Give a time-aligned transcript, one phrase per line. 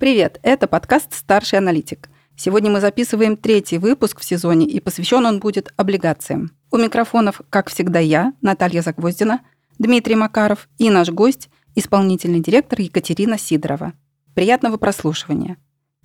[0.00, 2.08] Привет, это подкаст «Старший аналитик».
[2.34, 6.52] Сегодня мы записываем третий выпуск в сезоне, и посвящен он будет облигациям.
[6.70, 9.42] У микрофонов, как всегда, я, Наталья Загвоздина,
[9.78, 13.92] Дмитрий Макаров и наш гость, исполнительный директор Екатерина Сидорова.
[14.32, 15.58] Приятного прослушивания.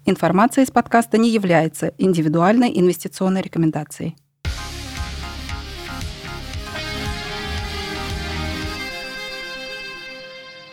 [0.05, 4.17] Информация из подкаста не является индивидуальной инвестиционной рекомендацией.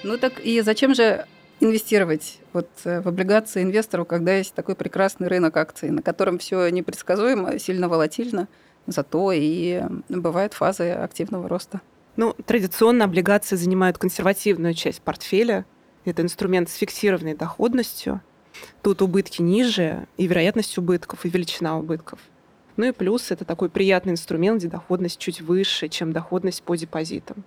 [0.02, 1.24] Ну так и зачем же
[1.62, 6.68] инвестировать вот э, в облигации инвестору, когда есть такой прекрасный рынок акций, на котором все
[6.68, 8.48] непредсказуемо, сильно волатильно,
[8.86, 11.80] зато и бывают фазы активного роста.
[12.16, 15.64] Ну, традиционно облигации занимают консервативную часть портфеля.
[16.04, 18.20] Это инструмент с фиксированной доходностью.
[18.82, 22.18] Тут убытки ниже, и вероятность убытков, и величина убытков.
[22.76, 27.44] Ну и плюс это такой приятный инструмент, где доходность чуть выше, чем доходность по депозитам.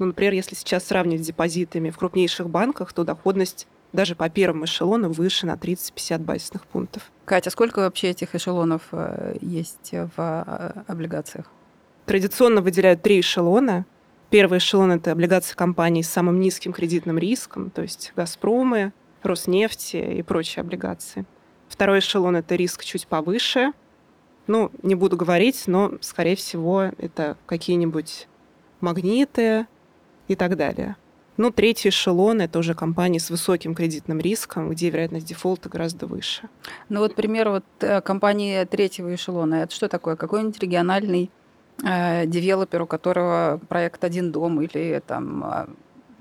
[0.00, 4.64] Ну, например, если сейчас сравнивать с депозитами в крупнейших банках, то доходность даже по первому
[4.64, 7.12] эшелону выше на 30-50 базисных пунктов.
[7.26, 11.46] Катя, сколько вообще этих эшелонов э, есть в э, облигациях?
[12.06, 13.84] Традиционно выделяют три эшелона.
[14.30, 20.22] Первый эшелон– это облигации компаний с самым низким кредитным риском, то есть «Газпромы», «Роснефти» и
[20.22, 21.26] прочие облигации.
[21.68, 23.72] Второй эшелон– это риск чуть повыше.
[24.46, 28.28] Ну, не буду говорить, но, скорее всего, это какие-нибудь
[28.80, 29.66] магниты,
[30.30, 30.96] и так далее.
[31.36, 36.48] Ну, третий эшелон– это уже компании с высоким кредитным риском, где вероятность дефолта гораздо выше.
[36.88, 39.62] Ну вот пример вот э, компании третьего эшелона.
[39.62, 40.14] Это что такое?
[40.14, 41.30] Какой-нибудь региональный
[41.82, 45.68] э, девелопер, у которого проект «Один дом» или там а,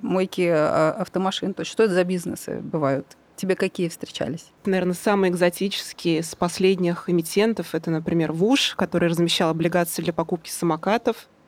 [0.02, 1.54] мойки а, автомашин.
[1.54, 3.06] То есть что это за бизнесы бывают?
[3.36, 4.48] Тебе какие встречались?
[4.66, 11.28] Наверное, самые экзотические с последних эмитентов– это, например, ВУШ, который размещал облигации для покупки самокатов–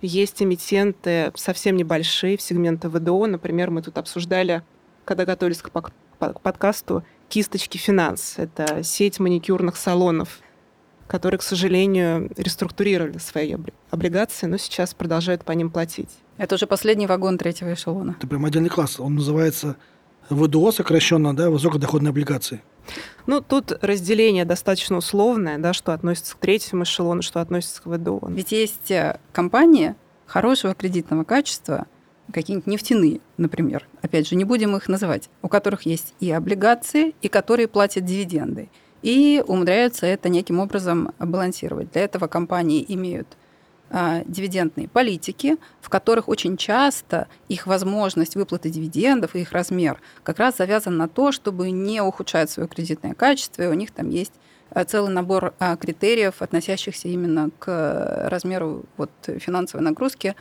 [0.00, 3.26] есть эмитенты совсем небольшие в сегменте ВДО.
[3.26, 4.62] Например, мы тут обсуждали,
[5.04, 5.70] когда готовились к
[6.18, 8.34] подкасту, «Кисточки Финанс».
[8.36, 10.40] Это сеть маникюрных салонов,
[11.06, 13.56] которые, к сожалению, реструктурировали свои
[13.90, 16.10] облигации, но сейчас продолжают по ним платить.
[16.36, 18.16] Это уже последний вагон третьего эшелона.
[18.18, 19.00] Это прям отдельный класс.
[19.00, 19.76] Он называется
[20.30, 22.62] ВДО, сокращенно, да, высокодоходные облигации.
[23.26, 28.20] Ну, тут разделение достаточно условное, да, что относится к третьему эшелону, что относится к ВДО.
[28.28, 29.94] Ведь есть э, компании
[30.26, 31.86] хорошего кредитного качества,
[32.32, 37.28] какие-нибудь нефтяные, например, опять же, не будем их называть, у которых есть и облигации, и
[37.28, 38.68] которые платят дивиденды,
[39.02, 41.92] и умудряются это неким образом балансировать.
[41.92, 43.36] Для этого компании имеют
[43.90, 50.56] дивидендные политики, в которых очень часто их возможность выплаты дивидендов и их размер как раз
[50.58, 54.32] завязан на то, чтобы не ухудшать свое кредитное качество, и у них там есть
[54.70, 60.34] а, целый набор а, критериев, относящихся именно к размеру вот, финансовой нагрузки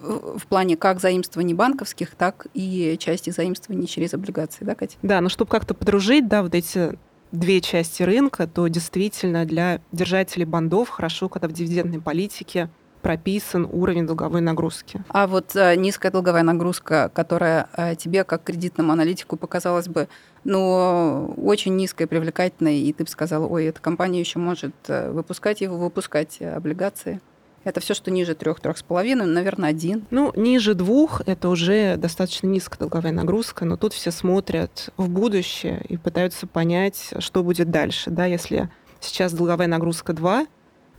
[0.00, 4.96] в плане как заимствований банковских, так и части заимствований через облигации, да, Катя?
[5.02, 6.96] Да, но чтобы как-то подружить, да, вот эти
[7.32, 12.68] две части рынка, то действительно для держателей бандов хорошо, когда в дивидендной политике
[13.02, 15.02] прописан уровень долговой нагрузки.
[15.08, 20.08] А вот э, низкая долговая нагрузка, которая э, тебе как кредитному аналитику показалась бы,
[20.44, 25.60] ну, очень низкая, привлекательная, и ты бы сказала, ой, эта компания еще может э, выпускать
[25.60, 27.20] его, выпускать облигации.
[27.64, 30.06] Это все, что ниже трех, трех с половиной, наверное, один.
[30.10, 35.84] Ну, ниже двух это уже достаточно низкая долговая нагрузка, но тут все смотрят в будущее
[35.88, 38.10] и пытаются понять, что будет дальше.
[38.10, 38.70] Да, если
[39.00, 40.46] сейчас долговая нагрузка 2,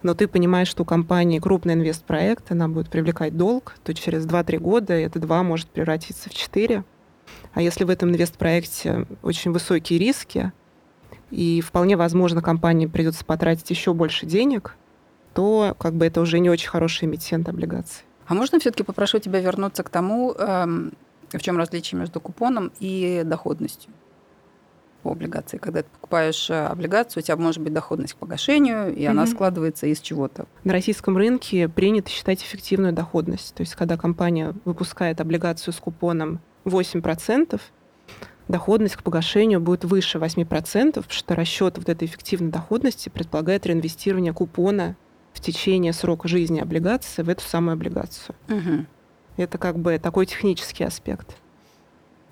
[0.02, 4.58] но ты понимаешь, что у компании крупный инвестпроект, она будет привлекать долг, то через 2-3
[4.60, 6.84] года это 2 может превратиться в 4.
[7.54, 10.52] А если в этом инвестпроекте очень высокие риски,
[11.32, 14.76] и вполне возможно компании придется потратить еще больше денег,
[15.34, 18.04] то как бы это уже не очень хороший эмитент облигаций.
[18.28, 20.94] А можно все-таки попрошу тебя вернуться к тому, эм,
[21.32, 23.92] в чем различие между купоном и доходностью
[25.02, 25.58] по облигации.
[25.58, 29.08] Когда ты покупаешь э, облигацию, у тебя может быть доходность к погашению, и mm-hmm.
[29.08, 30.46] она складывается из чего-то.
[30.64, 33.56] На российском рынке принято считать эффективную доходность.
[33.56, 37.60] То есть, когда компания выпускает облигацию с купоном 8%,
[38.48, 44.34] доходность к погашению будет выше 8%, потому что расчет вот этой эффективной доходности предполагает реинвестирование
[44.34, 44.98] купона
[45.40, 48.36] в течение срока жизни облигации в эту самую облигацию.
[48.50, 48.86] Угу.
[49.38, 51.38] Это как бы такой технический аспект.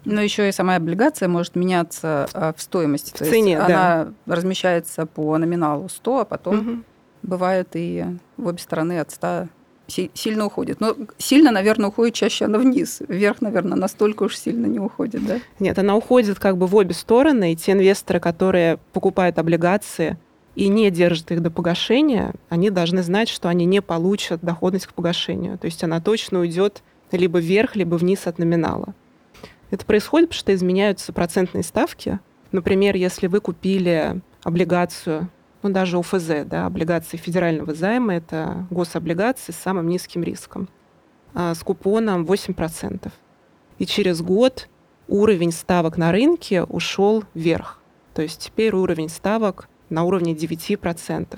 [0.04, 3.12] Но еще и сама облигация может меняться а, в стоимости.
[3.12, 4.02] В То цене, есть да.
[4.02, 6.84] Она размещается по номиналу 100, а потом угу.
[7.24, 8.06] бывает и
[8.36, 9.48] в обе стороны от 100
[9.88, 10.82] сильно уходит.
[10.82, 13.02] Но сильно, наверное, уходит чаще она вниз.
[13.08, 15.40] Вверх, наверное, настолько уж сильно не уходит, да?
[15.60, 17.54] Нет, она уходит как бы в обе стороны.
[17.54, 20.18] И те инвесторы, которые покупают облигации,
[20.58, 24.94] и не держат их до погашения, они должны знать, что они не получат доходность к
[24.94, 25.58] погашению.
[25.58, 28.94] То есть она точно уйдет либо вверх, либо вниз от номинала.
[29.72, 32.20] Это происходит, потому что изменяются процентные ставки,
[32.52, 35.30] Например, если вы купили облигацию,
[35.64, 40.70] ну даже ОФЗ, да, облигации федерального займа, это гособлигации с самым низким риском,
[41.34, 43.12] а, с купоном 8%.
[43.80, 44.70] И через год
[45.08, 47.82] уровень ставок на рынке ушел вверх.
[48.14, 51.38] То есть теперь уровень ставок на уровне 9%.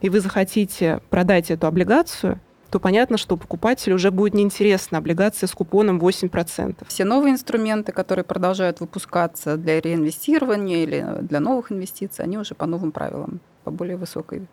[0.00, 2.40] И вы захотите продать эту облигацию,
[2.70, 6.84] то понятно, что покупателю уже будет неинтересна облигация с купоном 8%.
[6.88, 12.66] Все новые инструменты, которые продолжают выпускаться для реинвестирования или для новых инвестиций, они уже по
[12.66, 14.46] новым правилам, по более высокой,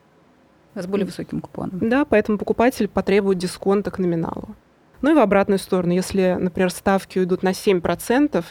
[0.75, 1.79] с более высоким купоном.
[1.81, 4.55] Да, поэтому покупатель потребует дисконта к номиналу.
[5.01, 8.43] Ну и в обратную сторону, если, например, ставки уйдут на 7%,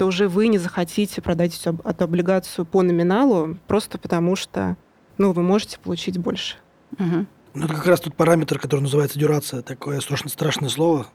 [0.00, 4.78] то уже вы не захотите продать эту облигацию по номиналу, просто потому что
[5.18, 6.56] ну, вы можете получить больше.
[6.92, 7.26] Угу.
[7.52, 11.06] Ну, это как раз тот параметр, который называется дюрация, такое страшно, страшное слово.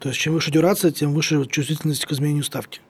[0.00, 2.82] То есть чем выше дюрация, тем выше чувствительность к изменению ставки.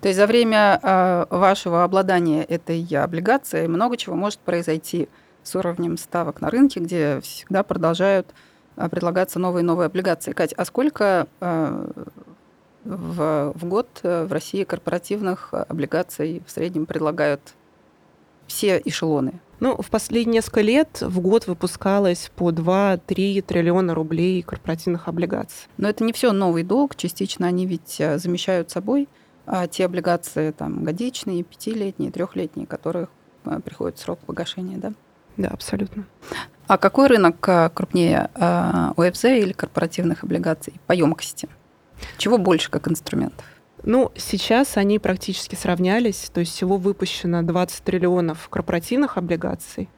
[0.00, 5.08] То есть за время э, вашего обладания этой облигацией много чего может произойти
[5.44, 8.34] с уровнем ставок на рынке, где всегда продолжают
[8.76, 10.32] э, предлагаться новые и новые облигации.
[10.32, 11.90] Кать, а сколько э,
[12.84, 17.40] в, в год в России корпоративных облигаций в среднем предлагают
[18.46, 19.40] все эшелоны?
[19.60, 25.68] Ну, в последние несколько лет в год выпускалось по 2-3 триллиона рублей корпоративных облигаций.
[25.76, 29.08] Но это не все новый долг, частично они ведь э, замещают собой
[29.52, 33.08] а те облигации там годичные, пятилетние, трехлетние, которых
[33.44, 34.92] э, приходит срок погашения, да?
[35.36, 36.06] Да, абсолютно.
[36.68, 41.48] А какой рынок э, крупнее, ОФЗ или корпоративных облигаций по емкости?
[42.16, 43.44] Чего больше как инструментов?
[43.82, 49.88] Ну, сейчас они практически сравнялись, то есть всего выпущено 20 триллионов корпоративных облигаций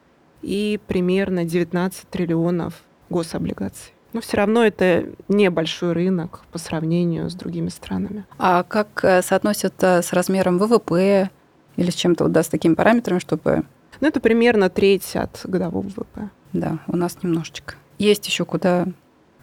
[0.41, 2.75] и примерно 19 триллионов
[3.09, 3.93] гособлигаций.
[4.13, 8.25] Но все равно это небольшой рынок по сравнению с другими странами.
[8.37, 11.31] А как э, соотносят с размером ВВП
[11.75, 13.63] или с чем-то, вот, да, с такими параметрами, чтобы...
[13.99, 16.29] Ну, это примерно треть от годового ВВП.
[16.53, 17.75] Да, у нас немножечко.
[17.97, 18.87] Есть еще куда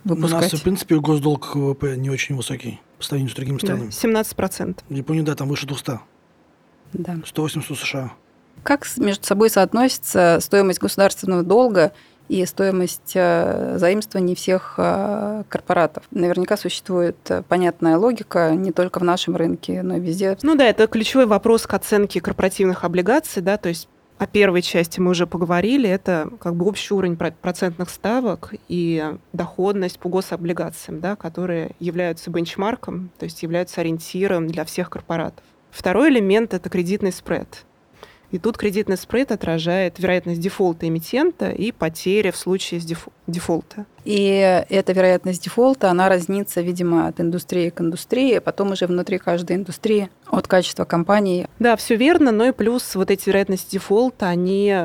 [0.04, 0.52] выпускать.
[0.52, 3.90] У нас, в принципе, госдолг ВВП не очень высокий по сравнению с другими странами.
[3.90, 4.78] Да, 17%.
[4.88, 6.00] В Японии, да, там выше 200.
[6.92, 7.18] Да.
[7.24, 8.12] 180 США.
[8.62, 11.92] Как между собой соотносится стоимость государственного долга
[12.28, 16.04] и стоимость э, заимствований всех э, корпоратов.
[16.12, 20.38] Наверняка существует э, понятная логика не только в нашем рынке, но и везде.
[20.42, 23.88] Ну да, это ключевой вопрос к оценке корпоративных облигаций, да, то есть
[24.20, 25.88] о первой части мы уже поговорили.
[25.88, 33.10] Это как бы общий уровень процентных ставок и доходность по гособлигациям, да, которые являются бенчмарком,
[33.18, 35.42] то есть являются ориентиром для всех корпоратов.
[35.70, 37.64] Второй элемент– это кредитный спред.
[38.30, 42.80] И тут кредитный спред отражает вероятность дефолта эмитента и потери в случае
[43.26, 43.86] дефолта.
[44.04, 49.18] И эта вероятность дефолта, она разнится, видимо, от индустрии к индустрии, а потом уже внутри
[49.18, 51.48] каждой индустрии от качества компании.
[51.58, 54.76] Да, все верно, но и плюс вот эти вероятности дефолта, они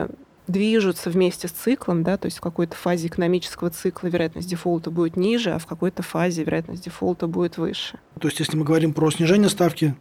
[0.48, 5.18] движутся вместе с циклом, да, то есть в какой-то фазе экономического цикла вероятность дефолта будет
[5.18, 7.98] ниже, а в какой-то фазе вероятность дефолта будет выше.
[8.20, 9.96] То есть если мы говорим про снижение ставки,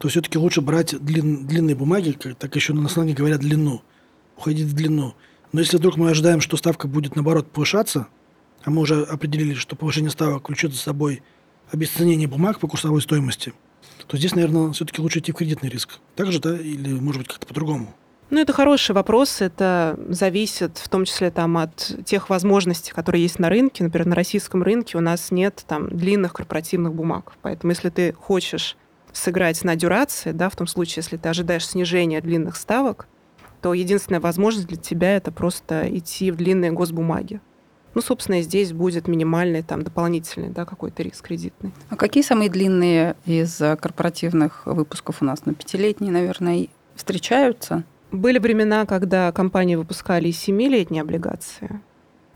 [0.00, 3.82] то все-таки лучше брать длин, длинные бумаги, как, так еще на сленге говорят длину,
[4.38, 5.14] уходить в длину.
[5.52, 8.06] Но если вдруг мы ожидаем, что ставка будет, наоборот, повышаться,
[8.64, 11.22] а мы уже определили, что повышение ставок влечет за собой
[11.70, 13.52] обесценение бумаг по курсовой стоимости,
[14.06, 15.98] то здесь, наверное, все-таки лучше идти в кредитный риск.
[16.16, 17.94] Так же, да, или, может быть, как-то по-другому?
[18.30, 19.42] Ну, это хороший вопрос.
[19.42, 23.84] Это зависит в том числе там, от тех возможностей, которые есть на рынке.
[23.84, 27.34] Например, на российском рынке у нас нет там, длинных корпоративных бумаг.
[27.42, 28.78] Поэтому если ты хочешь
[29.12, 33.06] сыграть на дюрации, да, в том случае, если ты ожидаешь снижения длинных ставок,
[33.60, 37.40] то единственная возможность для тебя это просто идти в длинные госбумаги.
[37.94, 41.72] Ну, собственно, и здесь будет минимальный там дополнительный, да, какой-то риск кредитный.
[41.88, 45.44] А какие самые длинные из корпоративных выпусков у нас?
[45.44, 47.82] Ну, пятилетние, наверное, встречаются?
[48.12, 51.80] Были времена, когда компании выпускали и семилетние облигации.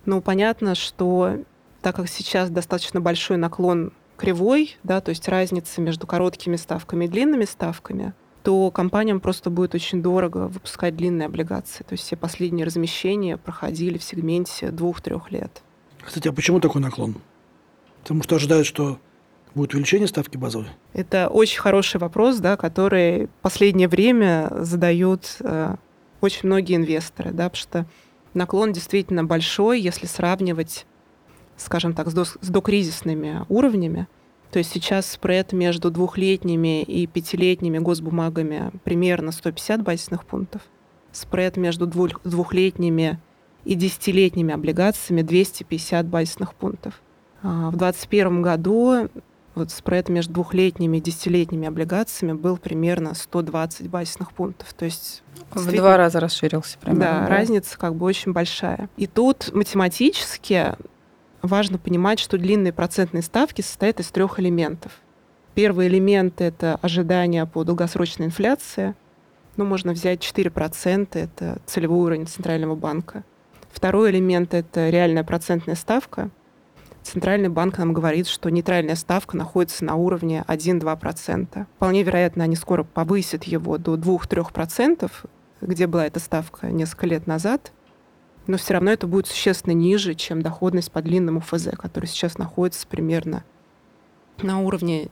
[0.04, 1.38] Но понятно, что
[1.82, 7.08] так как сейчас достаточно большой наклон кривой, да, то есть разница между короткими ставками и
[7.08, 11.82] длинными ставками, то компаниям просто будет очень дорого выпускать длинные облигации.
[11.82, 15.62] То есть все последние размещения проходили в сегменте двух-трех лет.
[16.02, 17.16] Кстати, а почему такой наклон?
[18.02, 18.98] Потому что ожидают, что
[19.54, 20.68] будет увеличение ставки базовой?
[20.92, 25.76] Это очень хороший вопрос, да, который в последнее время задают э,
[26.20, 27.86] очень многие инвесторы, да, потому что
[28.34, 30.84] наклон действительно большой, если сравнивать
[31.56, 34.06] скажем так, с, до, с докризисными уровнями.
[34.50, 40.62] То есть сейчас спред между двухлетними и пятилетними госбумагами примерно 150 базисных пунктов.
[41.10, 43.18] Спред между двух, двухлетними
[43.64, 47.00] и десятилетними облигациями 250 базисных пунктов.
[47.42, 49.08] А в 2021 году
[49.54, 54.72] вот спред между двухлетними и десятилетними облигациями был примерно 120 базисных пунктов.
[54.74, 57.04] То есть в два раза расширился примерно.
[57.04, 58.88] Да, да, разница как бы очень большая.
[58.96, 60.74] И тут математически
[61.46, 64.92] важно понимать, что длинные процентные ставки состоят из трех элементов.
[65.54, 68.94] Первый элемент— это ожидания по долгосрочной инфляции.
[69.56, 73.22] Ну, можно взять 4%, это целевой уровень Центрального банка.
[73.70, 76.30] Второй элемент— это реальная процентная ставка—
[77.04, 81.66] Центральный банк нам говорит, что нейтральная ставка находится на уровне 1-2%.
[81.76, 85.10] Вполне вероятно, они скоро повысят его до 2-3%,
[85.60, 87.72] где была эта ставка несколько лет назад.
[88.46, 92.86] Но все равно это будет существенно ниже, чем доходность по длинному ФЗ, который сейчас находится
[92.86, 93.42] примерно
[94.42, 95.08] на уровне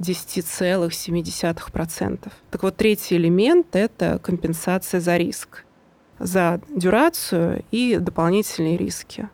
[0.00, 2.32] 10,7%.
[2.50, 5.64] Так вот, третий элемент— это компенсация за риск,
[6.18, 9.30] за дюрацию и дополнительные риски.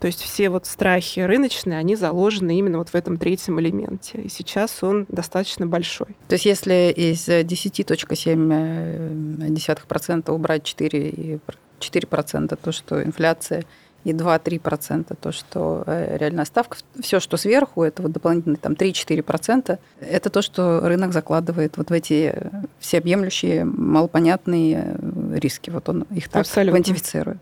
[0.00, 4.20] То есть все вот страхи рыночные, они заложены именно вот в этом третьем элементе.
[4.20, 6.08] И сейчас он достаточно большой.
[6.28, 11.40] То есть если из 10.7% э, убрать 4,
[11.78, 13.64] 4% то, что инфляция,
[14.06, 19.78] и 2-3% то, что э, реальная ставка, все, что сверху, это вот дополнительные там 3-4%,
[20.00, 22.32] это то, что рынок закладывает вот в эти
[22.78, 24.96] всеобъемлющие, малопонятные
[25.34, 25.70] риски.
[25.70, 26.80] Вот он их так Абсолютно.
[26.80, 27.40] квантифицирует.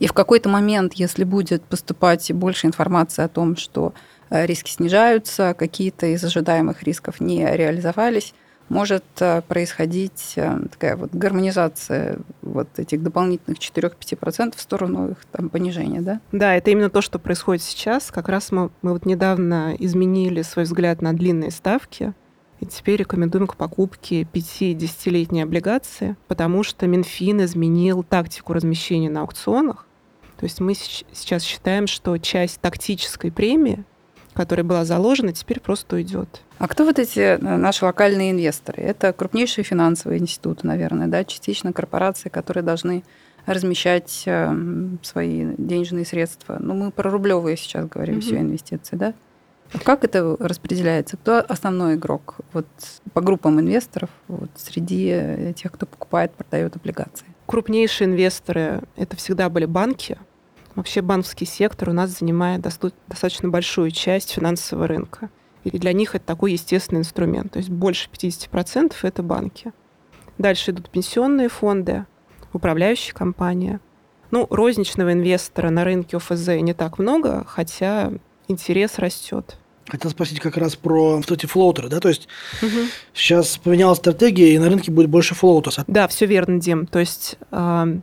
[0.00, 3.94] И в какой-то момент, если будет поступать больше информации о том, что
[4.30, 8.34] э, риски снижаются, какие-то из ожидаемых рисков не реализовались,
[8.68, 15.48] может э, происходить э, такая вот гармонизация вот этих дополнительных 4-5% в сторону их там,
[15.48, 16.20] понижения, да?
[16.32, 18.10] Да, это именно то, что происходит сейчас.
[18.10, 22.14] Как раз мы, мы вот недавно изменили свой взгляд на длинные ставки,
[22.60, 29.86] и теперь рекомендуем к покупке 5-10-летней облигации, потому что Минфин изменил тактику размещения на аукционах.
[30.38, 33.84] То есть мы сейчас считаем, что часть тактической премии,
[34.34, 36.42] которая была заложена, теперь просто уйдет.
[36.58, 38.82] А кто вот эти э, наши локальные инвесторы?
[38.82, 43.04] Это крупнейшие финансовые институты, наверное, да, частично корпорации, которые должны
[43.46, 44.54] размещать э,
[45.02, 46.56] свои денежные средства.
[46.60, 48.20] Ну, мы про рублевые сейчас говорим, mm-hmm.
[48.20, 49.14] все инвестиции, да?
[49.82, 51.16] Как это распределяется?
[51.16, 52.66] Кто основной игрок вот,
[53.12, 57.26] по группам инвесторов вот, среди тех, кто покупает, продает облигации?
[57.46, 60.16] Крупнейшие инвесторы— это всегда были банки.
[60.74, 65.30] Вообще банковский сектор у нас занимает достаточно большую часть финансового рынка.
[65.62, 67.52] И для них это такой естественный инструмент.
[67.52, 69.72] То есть больше 50%— это банки.
[70.36, 72.06] Дальше идут пенсионные фонды,
[72.52, 73.78] управляющие компании.
[74.30, 78.12] Ну, розничного инвестора на рынке ОФЗ не так много, хотя
[78.48, 79.56] интерес растет.
[79.86, 82.26] Хотел спросить как раз про вот эти флоутеры, да, то есть
[82.62, 82.88] угу.
[83.12, 85.84] сейчас поменялась стратегия, и на рынке будет больше флоутеров.
[85.86, 86.86] Да, все верно, Дим.
[86.86, 87.98] То есть э,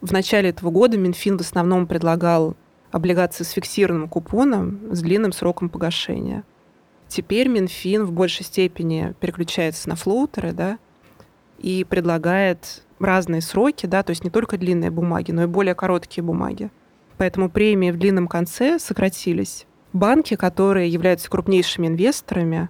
[0.00, 2.56] в начале этого года Минфин в основном предлагал
[2.90, 6.44] облигации с фиксированным купоном с длинным сроком погашения.
[7.08, 10.78] Теперь Минфин в большей степени переключается на флоутеры, да,
[11.58, 16.24] и предлагает разные сроки, да, то есть не только длинные бумаги, но и более короткие
[16.24, 16.70] бумаги.
[17.16, 22.68] Поэтому премии в длинном конце сократились банки, которые являются крупнейшими инвесторами,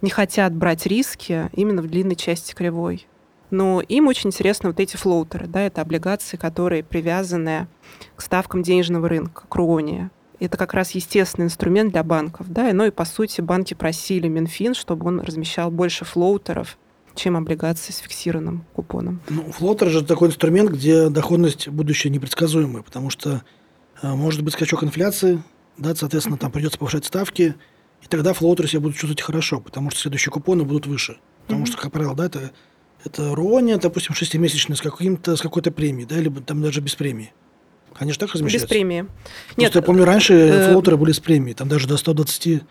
[0.00, 3.06] не хотят брать риски именно в длинной части кривой.
[3.50, 7.68] Но им очень интересны вот эти флоутеры, да, это облигации, которые привязаны
[8.16, 10.10] к ставкам денежного рынка, к РУОНе.
[10.40, 14.74] Это как раз естественный инструмент для банков, да, ну и по сути банки просили Минфин,
[14.74, 16.76] чтобы он размещал больше флоутеров,
[17.14, 19.20] чем облигации с фиксированным купоном.
[19.28, 23.42] Ну, флоутер же такой инструмент, где доходность будущее непредсказуемая, потому что
[24.02, 25.42] э, может быть скачок инфляции,
[25.78, 27.54] да, соответственно, там придется повышать ставки,
[28.02, 31.18] и тогда флоутеры себя будут чувствовать хорошо, потому что следующие купоны будут выше.
[31.46, 31.66] Потому mm-hmm.
[31.68, 32.52] что, как правило, да, это,
[33.04, 37.32] это RUONIA, допустим, шестимесячный с, каким-то, с какой-то премией, да, или там даже без премии.
[37.96, 38.66] Они же так размещаются?
[38.66, 39.02] Без премии.
[39.02, 42.62] Просто Нет, я помню, раньше э, флоутеры были с премией, там даже до 120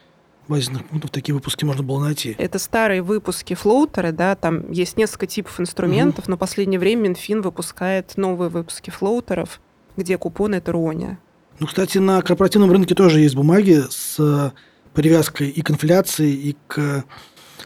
[0.47, 2.35] базисных пунктов такие выпуски можно было найти.
[2.37, 6.31] Это старые выпуски флоутеры, да, там есть несколько типов инструментов, угу.
[6.31, 9.61] но в последнее время Минфин выпускает новые выпуски флоутеров,
[9.95, 11.17] где купоны это RUONIA.
[11.59, 14.51] Ну, кстати, на корпоративном рынке тоже есть бумаги с э,
[14.93, 17.05] привязкой и к инфляции, и к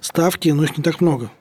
[0.01, 1.31] ставке, но их не так много.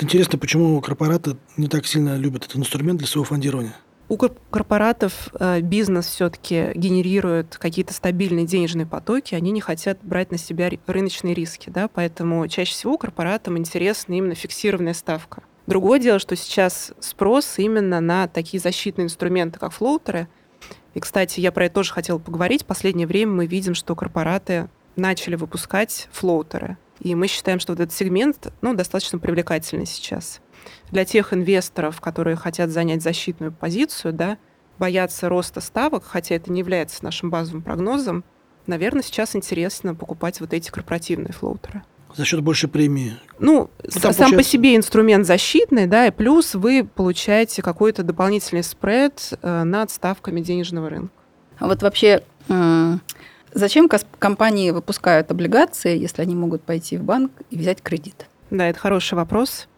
[0.00, 3.74] Интересно, почему корпораты не так сильно любят этот инструмент для своего фондирования?
[4.08, 10.36] У корпоратов э, бизнес все-таки генерирует какие-то стабильные денежные потоки, они не хотят брать на
[10.36, 15.42] себя рыночные риски, да, поэтому чаще всего корпоратам интересна именно фиксированная ставка.
[15.66, 20.28] Другое дело, что сейчас спрос именно на такие защитные инструменты, как флоутеры–
[20.94, 22.62] и, кстати, я про это тоже хотела поговорить.
[22.62, 26.78] В последнее время мы видим, что корпораты начали выпускать флоутеры.
[27.00, 30.40] И мы считаем, что вот этот сегмент ну, достаточно привлекательный сейчас.
[30.90, 34.38] Для тех инвесторов, которые хотят занять защитную позицию, да,
[34.78, 38.24] боятся роста ставок, хотя это не является нашим базовым прогнозом,
[38.66, 41.82] наверное, сейчас интересно покупать вот эти корпоративные флоутеры.
[42.16, 43.16] За счет большей премии.
[43.40, 44.36] Ну, сам получается...
[44.36, 50.40] по себе инструмент защитный, да, и плюс вы получаете какой-то дополнительный спред э, над ставками
[50.40, 51.12] денежного рынка.
[51.58, 52.22] А вот вообще,
[53.54, 58.26] зачем компании выпускают облигации, если они могут пойти в банк и взять кредит?
[58.50, 59.68] Да, это хороший вопрос.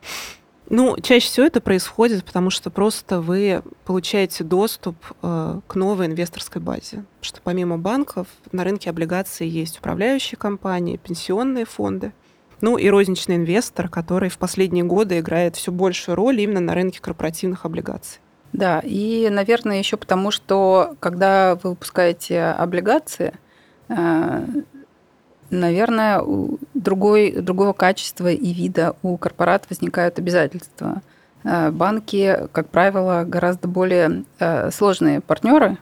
[0.68, 6.60] Ну, чаще всего это происходит, потому что просто вы получаете доступ э, к новой инвесторской
[6.60, 7.04] базе.
[7.20, 12.12] Что помимо банков на рынке облигаций есть управляющие компании, пенсионные фонды,
[12.60, 17.00] ну и розничный инвестор, который в последние годы играет все большую роль именно на рынке
[17.00, 18.20] корпоративных облигаций.
[18.52, 23.34] Да, и, наверное, еще потому, что когда вы выпускаете облигации,
[23.88, 24.46] э,
[25.50, 26.22] наверное,
[26.74, 31.02] другой, другого качества и вида у корпорат возникают обязательства.
[31.44, 35.78] Э, банки, как правило, гораздо более э, сложные партнеры,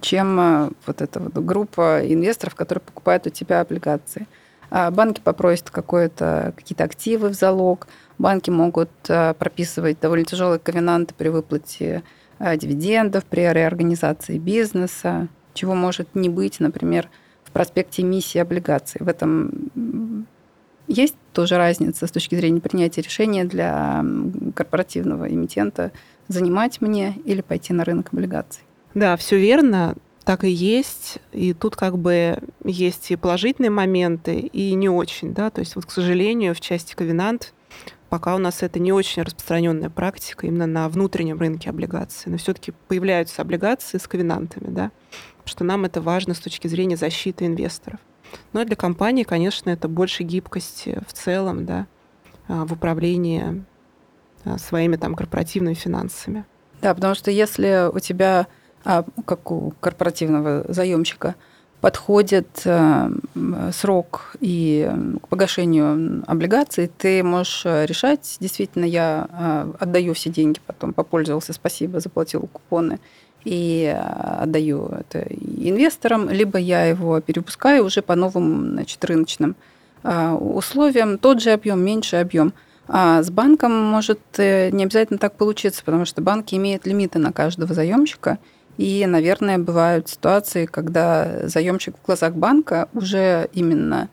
[0.00, 4.26] чем вот эта вот группа инвесторов, которые покупают у тебя облигации.
[4.70, 12.02] Банки попросят какое-то, какие-то активы в залог, банки могут прописывать довольно тяжелые ковенанты при выплате
[12.40, 17.08] дивидендов, при реорганизации бизнеса, чего может не быть, например,
[17.54, 19.00] проспекте эмиссии облигаций.
[19.02, 20.26] В этом
[20.86, 24.04] есть тоже разница с точки зрения принятия решения для
[24.54, 25.92] корпоративного эмитента
[26.28, 28.64] занимать мне или пойти на рынок облигаций.
[28.92, 29.94] Да, все верно,
[30.24, 31.18] так и есть.
[31.32, 35.48] И тут как бы есть и положительные моменты, и не очень, да.
[35.50, 37.54] То есть вот, к сожалению, в части ковенант
[38.08, 42.30] пока у нас это не очень распространенная практика именно на внутреннем рынке облигаций.
[42.30, 44.90] Но все-таки появляются облигации с ковенантами, да
[45.44, 48.00] что нам это важно с точки зрения защиты инвесторов.
[48.52, 51.86] Но ну для компании, конечно, это больше гибкости в целом, да,
[52.48, 53.64] а, в управлении
[54.44, 56.44] а, своими там корпоративными финансами.
[56.82, 58.46] Да, потому что если у тебя,
[58.84, 61.34] а, как у корпоративного заемщика,
[61.80, 62.66] подходит
[63.72, 71.52] срок и к погашению облигаций, ты можешь решать, действительно, я отдаю все деньги, потом попользовался,
[71.52, 73.00] спасибо, заплатил купоны,
[73.44, 79.54] и э, отдаю это инвесторам, либо я его перепускаю уже по новым значит, рыночным
[80.02, 82.54] э, условиям, тот же объем, меньший объем.
[82.86, 87.32] А с банком может э, не обязательно так получиться, потому что банки имеют лимиты на
[87.32, 88.38] каждого заемщика,
[88.76, 94.08] и, наверное, бывают ситуации, когда заемщик в глазах банка уже именно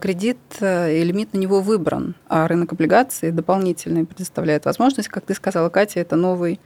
[0.00, 5.68] кредит и лимит на него выбран, а рынок облигаций дополнительный предоставляет возможность, как ты сказала,
[5.68, 6.58] Катя, это новый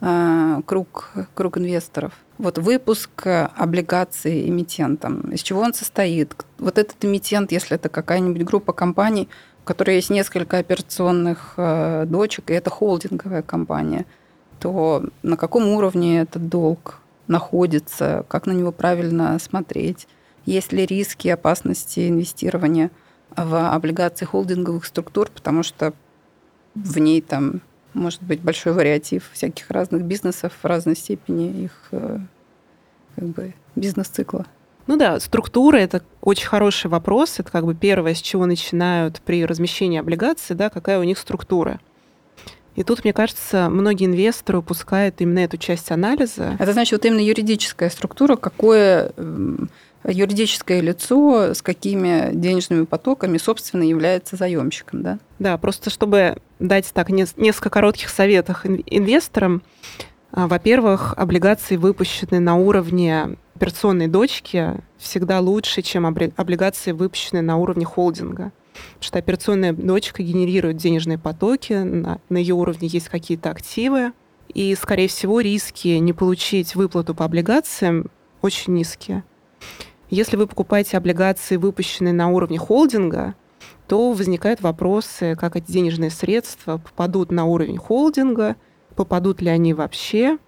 [0.00, 2.12] круг, круг инвесторов.
[2.38, 6.34] Вот выпуск облигаций эмитентом, из чего он состоит.
[6.58, 9.28] Вот этот эмитент, если это какая-нибудь группа компаний,
[9.62, 14.06] у которой есть несколько операционных э, дочек, и это холдинговая компания,
[14.58, 20.08] то на каком уровне этот долг находится, как на него правильно смотреть,
[20.46, 22.90] есть ли риски и опасности инвестирования
[23.36, 25.92] в облигации холдинговых структур, потому что
[26.74, 27.60] в ней там
[27.94, 32.18] может быть большой вариатив всяких разных бизнесов в разной степени их э,
[33.16, 34.46] как бы, бизнес-цикла.
[34.86, 37.38] Ну да, структура– это очень хороший вопрос.
[37.38, 41.80] Это как бы первое, с чего начинают при размещении облигаций, да, какая у них структура.
[42.76, 46.56] И тут, мне кажется, многие инвесторы упускают именно эту часть анализа.
[46.58, 49.12] Это значит, вот именно юридическая структура, какое
[50.04, 55.18] юридическое лицо с какими денежными потоками, собственно, является заемщиком, да?
[55.38, 59.62] Да, просто чтобы дать так несколько коротких советов инвесторам.
[60.32, 67.84] А, во-первых, облигации, выпущенные на уровне операционной дочки, всегда лучше, чем облигации, выпущенные на уровне
[67.84, 68.52] холдинга.
[68.72, 74.12] Потому что операционная дочка генерирует денежные потоки, на, на ее уровне есть какие-то активы,
[74.48, 78.06] и, скорее всего, риски не получить выплату по облигациям
[78.40, 79.24] очень низкие.
[80.10, 83.34] Если вы покупаете облигации, выпущенные на уровне холдинга,
[83.86, 88.56] то возникают вопросы, как эти денежные средства попадут на уровень холдинга,
[88.96, 90.38] попадут ли они вообще.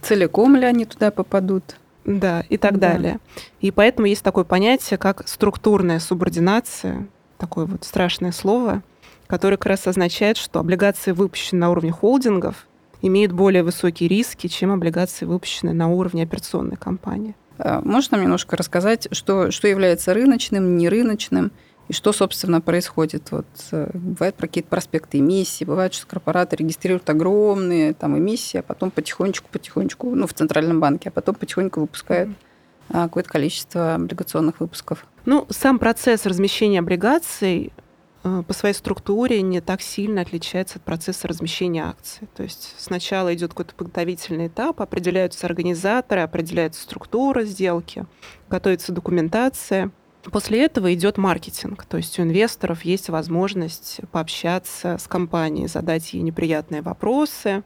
[0.00, 1.76] Целиком ли они туда попадут?
[2.06, 2.92] Да, и так да.
[2.92, 3.20] далее.
[3.60, 8.82] И поэтому есть такое понятие, как структурная субординация, такое вот страшное слово,
[9.26, 12.66] которое как раз означает, что облигации, выпущенные на уровне холдингов,
[13.02, 17.34] имеют более высокие риски, чем облигации, выпущенные на уровне операционной компании.
[17.58, 21.52] А, можно нам немножко рассказать, что, что является рыночным, нерыночным,
[21.88, 23.30] и что, собственно, происходит?
[23.30, 28.90] Вот, э, бывают какие-то проспекты эмиссии, бывает, что корпораты регистрируют огромные там, эмиссии, а потом
[28.90, 33.02] потихонечку-потихонечку, ну, в Центральном банке, а потом потихоньку выпускают mm-hmm.
[33.02, 35.04] какое-то количество облигационных выпусков.
[35.26, 37.82] Ну, сам процесс размещения облигаций э,
[38.24, 42.26] по своей структуре не так сильно отличается от процесса размещения акций.
[42.34, 48.06] То есть сначала идет какой-то подготовительный этап, определяются организаторы, определяется структура сделки,
[48.48, 49.90] готовится документация.
[50.32, 56.22] После этого идет маркетинг, то есть у инвесторов есть возможность пообщаться с компанией, задать ей
[56.22, 57.62] неприятные вопросы,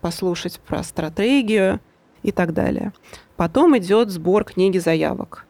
[0.00, 1.80] послушать про стратегию
[2.22, 2.94] и так далее.
[3.36, 5.46] Потом идет сбор книги заявок.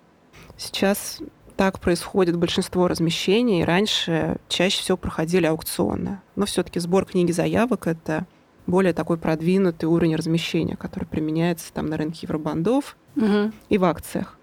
[0.57, 1.21] Сейчас
[1.57, 3.65] так происходит большинство размещений.
[3.65, 6.21] Раньше чаще всего проходили аукционы.
[6.37, 8.27] Но все-таки сбор книги заявок— это
[8.67, 13.53] более такой продвинутый уровень размещения, который применяется там на рынке евробандов угу.
[13.69, 14.39] и в акциях.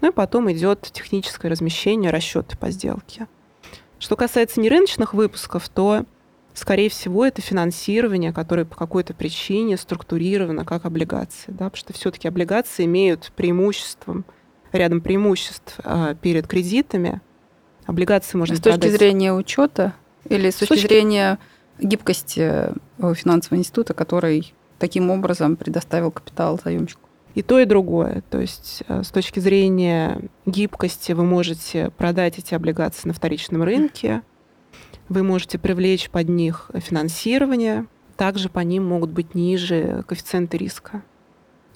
[0.00, 3.26] Ну и потом идет техническое размещение, расчеты по сделке.
[3.98, 6.04] Что касается нерыночных выпусков, то,
[6.52, 12.28] скорее всего, это финансирование, которое по какой-то причине структурировано как облигации, да, потому что все-таки
[12.28, 14.24] облигации имеют преимуществом
[14.72, 17.20] рядом преимуществ а, перед кредитами.
[17.86, 18.98] Облигации можно С точки продать.
[18.98, 19.94] зрения учета
[20.28, 21.38] или с, с точки, точки зрения
[21.78, 22.40] гибкости
[22.98, 27.02] э, финансового института, который таким образом предоставил капитал заемщику?
[27.34, 28.22] И то, и другое.
[28.30, 34.22] То есть э, с точки зрения гибкости вы можете продать эти облигации на вторичном рынке,
[35.08, 41.02] вы можете привлечь под них финансирование, также по ним могут быть ниже коэффициенты риска,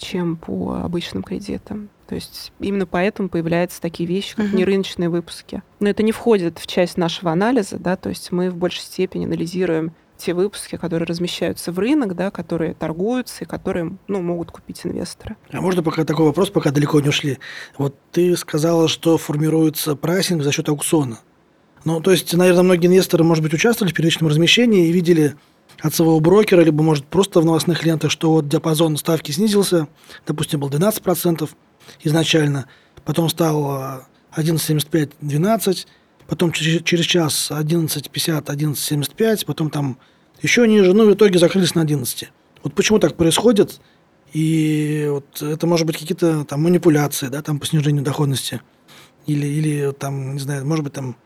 [0.00, 1.88] чем по обычным кредитам.
[2.08, 4.56] То есть именно поэтому появляются такие вещи, как uh-huh.
[4.56, 5.62] нерыночные выпуски.
[5.78, 9.26] Но это не входит в часть нашего анализа, да, то есть мы в большей степени
[9.26, 14.84] анализируем те выпуски, которые размещаются в рынок, да, которые торгуются и которые ну, могут купить
[14.84, 15.36] инвесторы.
[15.50, 17.38] А можно пока такой вопрос, пока далеко не ушли?
[17.78, 21.20] Вот ты сказала, что формируется прайсинг за счет аукциона.
[21.84, 25.36] Ну, то есть, наверное, многие инвесторы, может быть, участвовали в первичном размещении и видели
[25.80, 29.88] от своего брокера, либо, может, просто в новостных лентах, что вот диапазон ставки снизился,
[30.26, 31.48] допустим, был 12%,
[32.02, 32.66] изначально,
[33.04, 34.06] потом стал
[34.36, 35.86] 11.75, 12,
[36.26, 39.98] потом через, через час 11.50, 11.75, потом там
[40.42, 42.30] еще ниже, ну, в итоге закрылись на 11.
[42.62, 43.80] Вот почему так происходит?
[44.32, 48.60] И вот это может быть какие-то там манипуляции, да, там по снижению доходности.
[49.26, 51.16] Или, или там, не знаю, может быть, там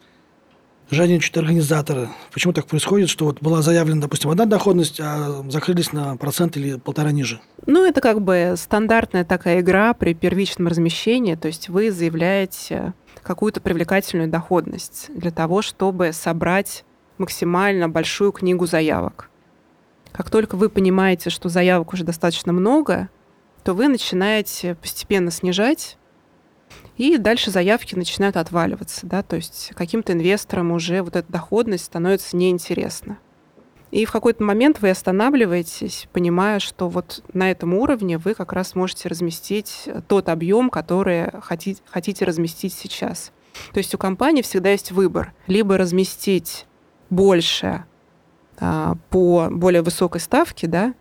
[0.91, 2.09] жадничают организаторы.
[2.33, 6.79] Почему так происходит, что вот была заявлена, допустим, одна доходность, а закрылись на процент или
[6.79, 7.41] полтора ниже?
[7.67, 13.61] Ну, это как бы стандартная такая игра при первичном размещении, то есть вы заявляете какую-то
[13.61, 16.85] привлекательную доходность для того, чтобы собрать
[17.19, 19.31] максимально большую книгу заявок.
[20.13, 23.09] Как только вы понимаете, что заявок уже достаточно много,
[23.65, 25.97] то вы начинаете постепенно снижать
[26.97, 32.37] и дальше заявки начинают отваливаться, да, то есть каким-то инвесторам уже вот эта доходность становится
[32.37, 33.19] неинтересна.
[33.91, 38.75] И в какой-то момент вы останавливаетесь, понимая, что вот на этом уровне вы как раз
[38.75, 43.31] можете разместить тот объем, который хотите, хотите разместить сейчас.
[43.73, 45.33] То есть у компании всегда есть выбор.
[45.47, 46.67] Либо разместить
[47.09, 47.85] больше
[48.59, 50.95] а, по более высокой ставке, да,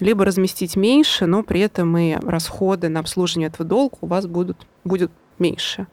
[0.00, 4.66] либо разместить меньше, но при этом и расходы на обслуживание этого долга у вас будут,
[4.82, 5.86] будут меньше.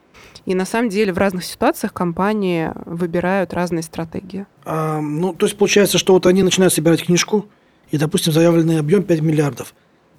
[0.45, 4.45] И на самом деле в разных ситуациях компании выбирают разные стратегии.
[4.65, 7.47] А, ну, то есть получается, что вот они начинают собирать книжку,
[7.91, 9.73] и, допустим, заявленный объем 5 миллиардов.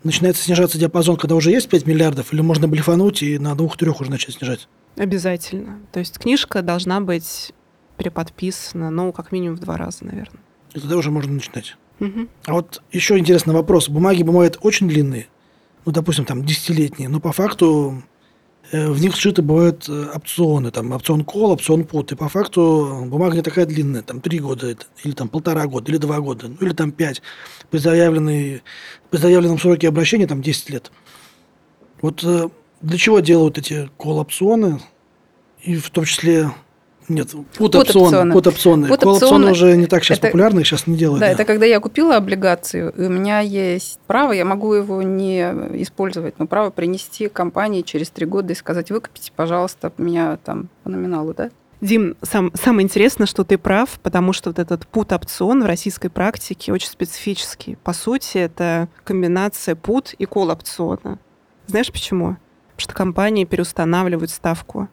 [0.05, 4.11] Начинается снижаться диапазон, когда уже есть 5 миллиардов, или можно блефануть и на двух-трех уже
[4.11, 4.69] начать снижать?
[4.97, 5.81] Обязательно.
[5.93, 7.53] То есть книжка должна быть
[7.97, 10.41] переподписана, ну, как минимум в два раза, наверное.
[10.75, 11.77] И тогда уже можно начинать.
[12.01, 12.29] Угу.
[12.47, 13.89] А вот еще интересный вопрос.
[13.89, 15.27] Бумаги бывают очень длинные,
[15.85, 18.03] ну, допустим, там, десятилетние, но по факту
[18.73, 23.35] в них сшиты бывают э, опционы, там опцион кол, опцион пут, и по факту бумага
[23.35, 26.75] не такая длинная, там три года или там полтора года, или два года, ну, или
[26.75, 27.23] там пять,
[27.71, 28.63] при, заявленной,
[29.11, 30.93] при заявленном сроке обращения там 10 лет.
[32.03, 32.49] Вот э,
[32.83, 34.81] для чего делают эти кол-опционы,
[35.63, 36.51] и в том числе
[37.09, 38.33] нет, пут-опционы.
[38.33, 38.89] Пут-опционы.
[38.89, 41.21] Колл-опционы уже не так сейчас это, популярны, их сейчас не делают.
[41.21, 45.03] Да, да, это когда я купила облигацию, и у меня есть право, я могу его
[45.03, 45.41] не
[45.83, 50.91] использовать, но право принести компании через три года и сказать, выкупите, пожалуйста, меня там по
[50.91, 51.51] номиналу, да?
[51.81, 56.73] Дим, сам, самое интересное, что ты прав, потому что вот этот пут-опцион в российской практике
[56.73, 57.77] очень специфический.
[57.85, 61.21] По сути, это комбинация пут и кол-опциона.
[61.69, 62.37] Знаешь почему?
[62.71, 64.89] Потому что компании переустанавливают ставку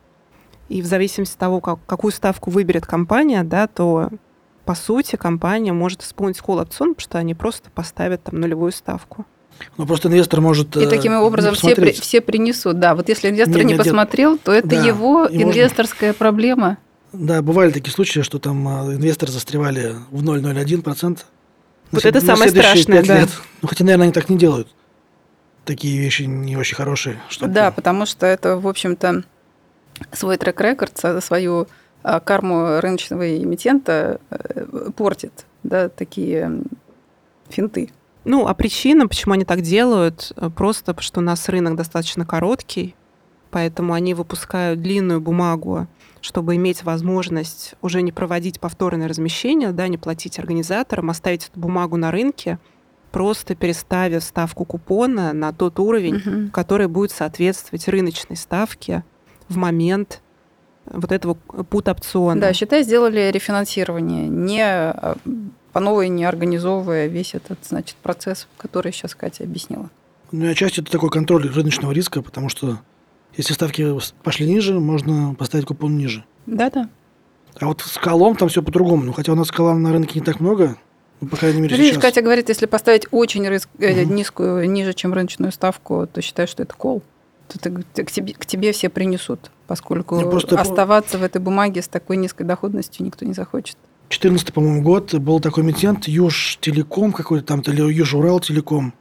[0.69, 4.09] и в зависимости от того, как, какую ставку выберет компания, да, то
[4.65, 9.25] по сути компания может исполнить колл-опцион, потому что они просто поставят там нулевую ставку.
[9.77, 10.75] Ну, просто инвестор может...
[10.75, 12.79] И таким образом все, при, все принесут.
[12.79, 14.43] Да, вот если инвестор нет, не нет, посмотрел, нет.
[14.43, 16.19] то это да, его инвесторская можно...
[16.19, 16.77] проблема.
[17.13, 21.19] Да, бывали такие случаи, что там а, инвесторы застревали в 0,01%.
[21.91, 23.21] Вот это самое страшное, да.
[23.21, 23.29] Лет.
[23.61, 24.67] Ну, хотя, наверное, они так не делают.
[25.63, 27.21] Такие вещи не очень хорошие.
[27.29, 27.53] Чтобы...
[27.53, 29.23] Да, потому что это, в общем-то,
[30.11, 31.67] свой трек-рекорд, свою
[32.07, 36.61] а карму рыночного эмитента э, портит, да, такие
[37.49, 37.89] финты.
[38.25, 42.23] Ну, а причина, почему они так делают, э, просто потому что у нас рынок достаточно
[42.23, 42.93] короткий,
[43.49, 45.87] поэтому они выпускают длинную бумагу,
[46.21, 51.97] чтобы иметь возможность уже не проводить повторное размещение, да, не платить организаторам, оставить эту бумагу
[51.97, 52.59] на рынке,
[53.11, 56.51] просто переставив ставку купона на тот уровень, угу.
[56.51, 59.03] который будет соответствовать рыночной ставке
[59.49, 60.21] в момент
[60.85, 62.39] вот этого пут опциона.
[62.39, 65.17] Да, считай, сделали рефинансирование, не а,
[65.73, 69.89] по новой, не организовывая весь этот, значит, процесс, который сейчас Катя объяснила.
[70.31, 72.79] Ну и отчасти это такой контроль рыночного риска, потому что
[73.35, 76.23] если ставки пошли ниже, можно поставить купон ниже.
[76.45, 76.89] Да-да.
[77.59, 79.03] А вот с колом там все по-другому.
[79.03, 80.77] Ну, хотя у нас кола на рынке не так много,
[81.21, 82.01] ну, по крайней мере, Видишь, сейчас.
[82.01, 83.85] Катя говорит, если поставить очень риск, угу.
[83.85, 87.01] низкую, ниже, чем рыночную ставку, то считаешь, что это кол.
[87.47, 90.59] К, тебе, к тебе все принесут, поскольку просто...
[90.59, 93.77] оставаться в этой бумаге с такой низкой доходностью никто не захочет.
[94.09, 98.93] 14 по-моему, год был такой эмитент Юж Телеком какой-то там, или Юж Урал Телеком.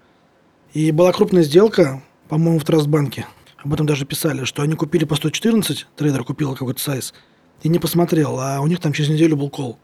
[0.73, 3.27] И была крупная сделка, по-моему, в Трастбанке.
[3.59, 7.15] Об этом даже писали, что они купили по 114, трейдер купил какой-то сайз,
[7.63, 9.79] и не посмотрел, а у них там через неделю был кол.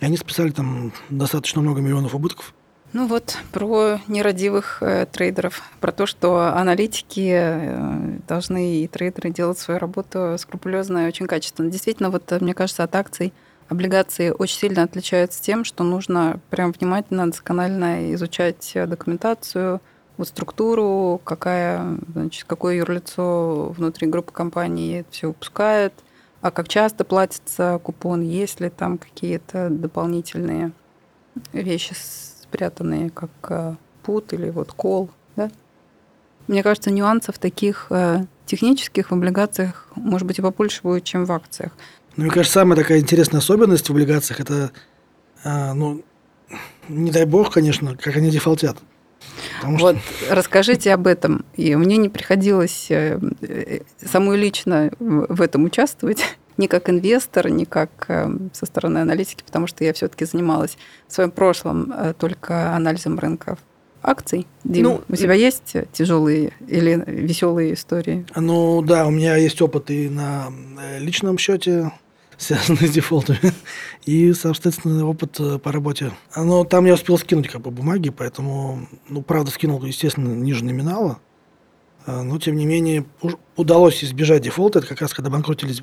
[0.00, 2.54] И они списали там достаточно много миллионов убытков.
[2.94, 9.58] Ну вот про нерадивых э, трейдеров, про то, что аналитики э, должны и трейдеры делать
[9.58, 11.68] свою работу скрупулезно и очень качественно.
[11.68, 13.32] Действительно, вот э, мне кажется, от акций
[13.68, 19.80] облигации очень сильно отличаются тем, что нужно прям внимательно, досконально изучать документацию,
[20.16, 25.94] вот структуру, какая, значит, какое юрлицо внутри группы компаний это все выпускает,
[26.42, 30.70] а как часто платится купон, есть ли там какие-то дополнительные
[31.52, 31.92] вещи
[32.54, 35.50] спрятанные, как э, пут или вот кол, да?
[36.46, 41.32] Мне кажется, нюансов таких э, технических в облигациях, может быть, и побольше будет, чем в
[41.32, 41.72] акциях.
[42.16, 44.70] Ну, мне кажется, самая такая интересная особенность в облигациях– это,
[45.42, 46.02] э, ну,
[46.88, 48.76] не дай бог, конечно, как они дефолтят.
[49.56, 50.34] Потому вот что...
[50.34, 51.44] расскажите об этом.
[51.56, 52.92] И мне не приходилось
[53.98, 59.66] самой лично в этом участвовать, не как инвестор, не как э, со стороны аналитики, потому
[59.66, 60.76] что я все-таки занималась
[61.08, 63.58] в своем прошлом только анализом рынков
[64.02, 64.46] акций.
[64.64, 68.26] Дим, ну, у тебя есть тяжелые или веселые истории?
[68.36, 70.52] Ну да, у меня есть опыт и на
[70.98, 71.90] личном счете
[72.36, 73.52] связанные с дефолтами,
[74.04, 76.12] и, соответственно, опыт э, по работе.
[76.36, 81.18] Но там я успел скинуть как бы бумаги, поэтому, ну, правда, скинул, естественно, ниже номинала,
[82.06, 83.06] но, тем не менее,
[83.56, 84.80] удалось избежать дефолта.
[84.80, 85.82] Это как раз когда банкротились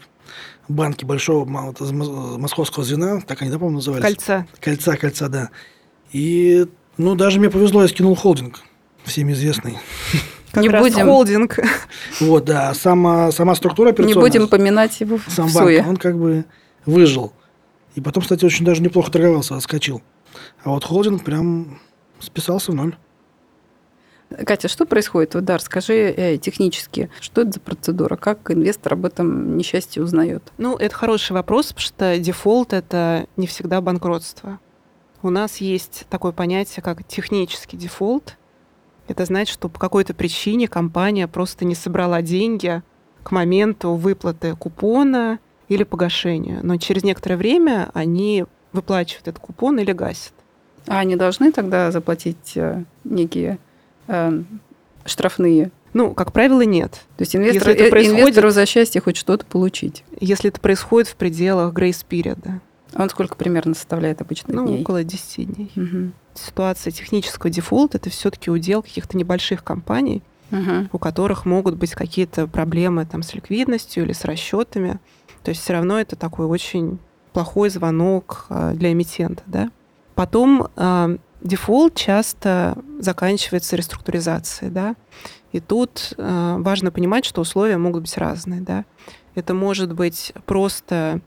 [0.67, 4.03] банки большого московского звена, так они, да, по-моему, назывались?
[4.03, 4.47] Кольца.
[4.59, 5.49] Кольца, кольца, да.
[6.11, 8.59] И, ну, даже мне повезло, я скинул холдинг,
[9.03, 9.77] всем известный.
[10.51, 11.05] Как не будем.
[11.05, 11.59] холдинг.
[12.19, 12.73] Вот, да.
[12.73, 14.15] Сама, сама структура операционная.
[14.15, 16.45] Не будем поминать его в Сам банк, он как бы
[16.85, 17.33] выжил.
[17.95, 20.01] И потом, кстати, очень даже неплохо торговался, отскочил.
[20.63, 21.79] А вот холдинг прям
[22.19, 22.95] списался в ноль.
[24.45, 25.35] Катя, что происходит?
[25.35, 28.15] Вот, да, расскажи э, технически, что это за процедура?
[28.15, 30.43] Как инвестор об этом несчастье узнает?
[30.57, 34.59] Ну, это хороший вопрос, потому что дефолт– это не всегда банкротство.
[35.21, 38.37] У нас есть такое понятие, как технический дефолт–
[39.11, 42.81] это значит, что по какой-то причине компания просто не собрала деньги
[43.23, 46.61] к моменту выплаты купона или погашения.
[46.63, 50.33] Но через некоторое время они выплачивают этот купон или гасят.
[50.87, 53.59] А они должны тогда заплатить э, некие
[54.11, 54.43] э,
[55.05, 55.71] штрафные?
[55.93, 56.91] Ну, как правило, нет.
[57.17, 60.03] То есть инвестор, если это э, происходит, инвестору за счастье хоть что-то получить?
[60.19, 62.61] Если это происходит в пределах грейс периода.
[62.93, 64.81] А он сколько примерно составляет обычно ну, дней?
[64.81, 65.71] около 10 дней.
[65.75, 66.11] Угу.
[66.33, 70.89] Ситуация технического дефолта– это все-таки удел каких-то небольших компаний, угу.
[70.91, 74.99] у которых могут быть какие-то проблемы там, с ликвидностью или с расчетами.
[75.43, 76.99] То есть все равно это такой очень
[77.33, 79.43] плохой звонок а, для эмитента.
[79.45, 79.71] Да?
[80.15, 84.71] Потом э, дефолт часто заканчивается реструктуризацией.
[84.71, 84.95] Да?
[85.51, 88.61] И тут э, важно понимать, что условия могут быть разные.
[88.61, 88.85] Да?
[89.35, 91.21] Это может быть просто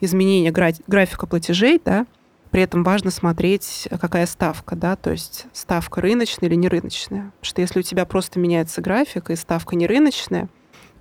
[0.00, 2.06] изменение графика платежей, да,
[2.50, 7.24] при этом важно смотреть, какая ставка, да, то есть ставка рыночная или не рыночная.
[7.24, 10.48] Потому что если у тебя просто меняется график и ставка не рыночная,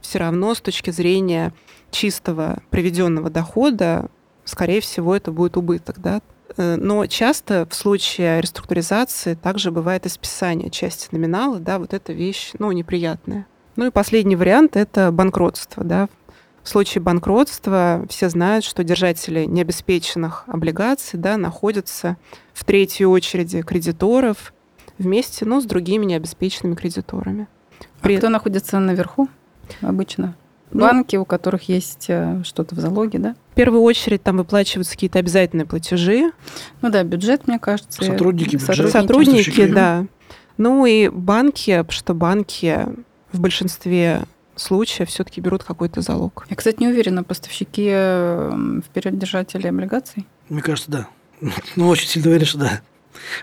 [0.02, 1.54] все равно с точки зрения
[1.90, 4.10] чистого приведенного дохода,
[4.44, 6.22] скорее всего, это будет убыток, да.
[6.56, 12.14] Э, но часто в случае реструктуризации также бывает и списание части номинала, да, вот эта
[12.14, 13.46] вещь, ну, неприятная.
[13.76, 16.08] Ну и последний вариант– это банкротство, да,
[16.68, 22.18] в случае банкротства все знают, что держатели необеспеченных облигаций да, находятся
[22.54, 24.54] в третьей очереди кредиторов
[24.98, 27.48] вместе ну, с другими необеспеченными кредиторами.
[27.80, 28.16] А При...
[28.16, 29.30] А кто находится наверху
[29.80, 30.36] обычно?
[30.72, 33.36] Ну, Банки, у которых есть э, что-то в залоге, да?
[33.52, 36.32] В первую очередь там выплачиваются какие-то обязательные платежи.
[36.82, 38.04] Ну да, бюджет, мне кажется.
[38.04, 38.92] Сотрудники, бюджет.
[38.92, 40.06] Сотрудники, да.
[40.58, 42.86] Ну и банки, что банки
[43.32, 44.24] в большинстве
[44.56, 46.46] случаев все-таки берут какой-то залог.
[46.50, 47.88] Я, кстати, не уверена, поставщики
[48.82, 50.26] вперед-держатели облигаций?
[50.50, 51.08] Мне кажется, да.
[51.76, 52.82] Ну, очень сильно уверен, что да.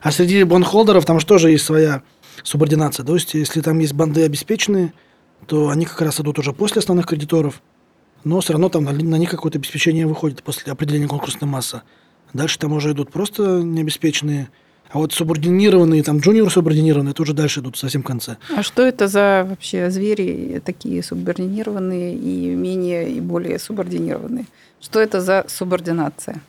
[0.02, 2.02] А среди бонхолдеров там же тоже есть своя
[2.42, 3.04] субординация.
[3.04, 4.92] То есть, если там есть банды обеспеченные,
[5.46, 7.62] то они как раз идут уже после основных кредиторов,
[8.24, 11.82] но все равно там на, на них какое-то обеспечение выходит после определения конкурсной массы.
[12.32, 14.48] Дальше там уже идут просто необеспеченные,
[14.90, 18.36] а вот субординированные, там джуниор субординированные, это уже дальше идут совсем в конце.
[18.56, 24.46] А что это за вообще звери такие субординированные и менее и более субординированные?
[24.80, 26.42] Что это за субординация?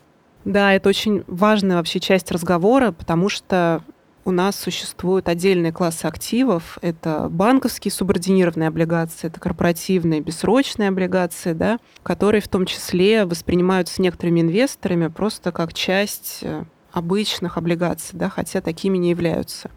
[0.44, 3.82] Да, это очень важная вообще часть разговора, потому что
[4.26, 6.80] у нас существуют отдельные классы активов.
[6.82, 14.42] Это банковские субординированные облигации, это корпоративные бессрочные облигации, да, которые в том числе воспринимаются некоторыми
[14.42, 19.70] инвесторами просто как часть э, обычных облигаций, да, хотя такими не являются.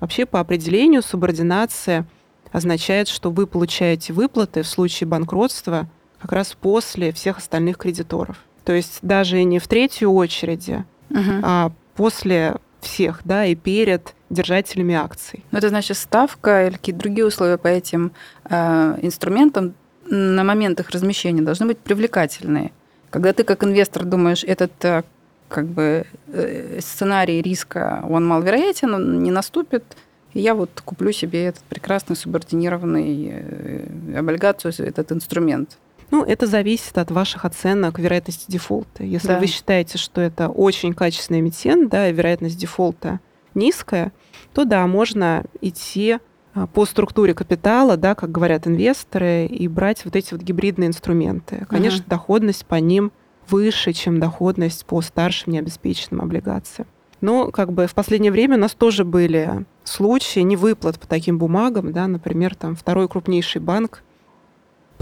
[0.00, 2.06] Вообще, по определению, субординация
[2.50, 5.88] означает, что вы получаете выплаты в случае банкротства
[6.20, 8.38] как раз после всех остальных кредиторов.
[8.64, 11.40] То есть даже не в третью очередь, uh-huh.
[11.42, 15.44] а после всех, да, и перед держателями акций.
[15.50, 18.12] Ну, это значит ставка или какие-то другие условия по этим
[18.48, 19.74] э, инструментам
[20.06, 22.72] на момент их размещения должны быть привлекательные.
[23.10, 25.02] Когда ты как инвестор думаешь, этот э,
[25.48, 29.84] как бы э, сценарий риска, он маловероятен, он не наступит,
[30.32, 35.78] и я вот куплю себе этот прекрасный субординированный э, облигацию, этот инструмент.
[36.14, 39.02] Ну, это зависит от ваших оценок вероятности дефолта.
[39.02, 39.40] Если да.
[39.40, 43.18] вы считаете, что это очень качественный эмитент, да, и вероятность дефолта
[43.54, 44.12] низкая,
[44.52, 46.18] то да, можно идти
[46.54, 51.66] а, по структуре капитала, да, как говорят инвесторы, и брать вот эти вот гибридные инструменты.
[51.68, 53.10] Конечно, uh доходность по ним
[53.48, 56.86] выше, чем доходность по старшим необеспеченным облигациям.
[57.22, 61.92] Но как бы в последнее время у нас тоже были случаи невыплат по таким бумагам,
[61.92, 64.04] да, например, там второй крупнейший банк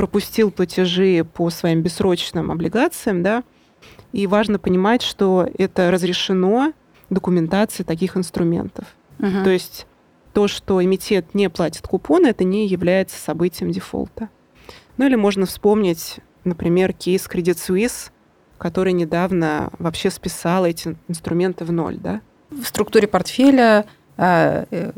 [0.03, 3.45] пропустил платежи по своим бессрочным облигациям, да,
[4.13, 6.73] и важно понимать, что это разрешено
[7.09, 8.85] документацией таких инструментов.
[9.21, 9.45] Uh-huh.
[9.45, 9.87] То есть
[10.33, 14.29] то, что эмитент не платит купоны, это не является событием дефолта.
[14.97, 18.11] Ну или можно вспомнить, например, кейс Credit Suisse,
[18.59, 22.23] который недавно вообще списал эти инструменты в ноль, да?
[22.51, 23.87] В структуре портфеля
[24.17, 24.91] а, э,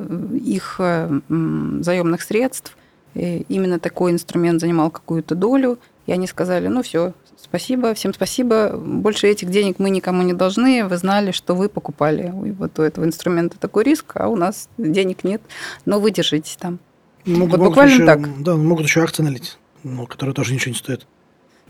[0.43, 2.75] их э, заемных средств
[3.15, 8.77] и именно такой инструмент занимал какую-то долю, и они сказали, ну все, спасибо, всем спасибо,
[8.77, 13.05] больше этих денег мы никому не должны, вы знали, что вы покупали вот у этого
[13.05, 15.43] инструмента такой риск, а у нас денег нет,
[15.85, 16.79] но вы держитесь там.
[17.25, 18.43] Ну, вот буквально еще, так.
[18.43, 21.07] Да, могут еще акции налить, но которые тоже ничего не стоят.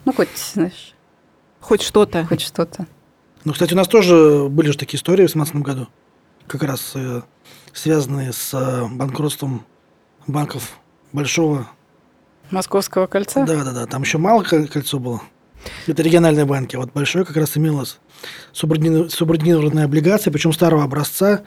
[0.04, 0.94] Ну, хоть, знаешь...
[1.60, 2.26] Хоть что-то.
[2.26, 2.86] Хоть что-то.
[3.44, 5.88] Ну, кстати, у нас тоже были же такие истории в 2017 году,
[6.46, 7.22] как раз э,
[7.72, 9.64] связанные с э, банкротством
[10.26, 10.78] банков
[11.14, 11.68] большого...
[12.50, 13.46] Московского кольца?
[13.46, 13.86] Да, да, да.
[13.86, 15.22] Там еще мало кольцо было.
[15.86, 16.76] Это региональные банки.
[16.76, 17.98] Вот большое как раз имелось
[18.52, 21.44] субординированная облигация, причем старого образца.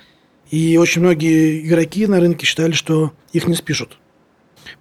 [0.49, 3.99] И очень многие игроки на рынке считали, что их не спишут.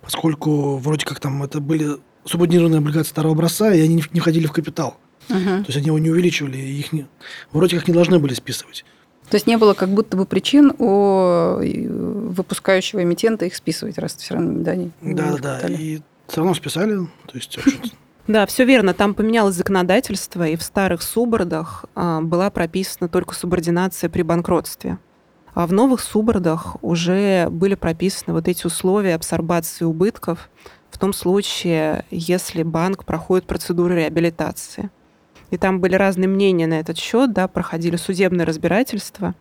[0.00, 4.52] Поскольку вроде как там это были субординированные облигации старого образца, и они не входили в
[4.52, 4.96] капитал.
[5.28, 5.38] Угу.
[5.38, 7.08] То есть они его не увеличивали, их не,
[7.52, 8.84] вроде как не должны были списывать.
[9.30, 14.34] То есть не было как будто бы причин у выпускающего эмитента их списывать, раз все
[14.34, 15.68] равно да, не Да, да, да.
[15.68, 16.96] И все равно списали.
[17.26, 17.58] То есть,
[18.28, 18.94] да, все верно.
[18.94, 24.98] Там поменялось законодательство, и в старых субордах а, была прописана только субординация при банкротстве.
[25.54, 30.50] А в новых субордах уже были прописаны вот эти условия абсорбации убытков
[30.90, 34.90] в том случае, если банк проходит процедуру реабилитации
[35.50, 39.34] и там были разные мнения на этот счет, да, проходили судебные разбирательства.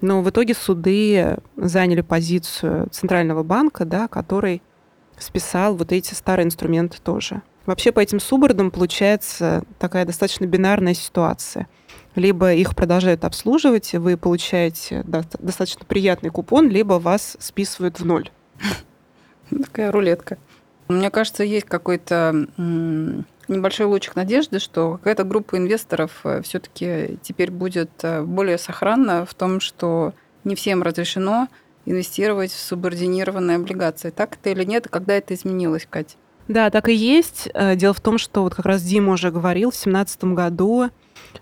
[0.00, 4.62] Но в итоге суды заняли позицию Центрального банка, да, который
[5.18, 7.42] списал вот эти старые инструменты тоже.
[7.66, 11.68] Вообще по этим субордам получается такая достаточно бинарная ситуация.
[12.14, 18.30] Либо их продолжают обслуживать, и вы получаете достаточно приятный купон, либо вас списывают в ноль.
[19.50, 20.38] Такая рулетка.
[20.88, 22.46] Мне кажется, есть какой-то
[23.48, 29.34] небольшой лучик надежды, что какая-то группа инвесторов э, все-таки теперь будет э, более сохранна в
[29.34, 30.12] том, что
[30.44, 31.48] не всем разрешено
[31.86, 34.10] инвестировать в субординированные облигации.
[34.10, 34.88] Так это или нет?
[34.88, 36.16] Когда это изменилось, Катя?
[36.46, 37.48] Да, так и есть.
[37.54, 40.90] Э, дело в том, что вот как раз Дима уже говорил, в 2017 году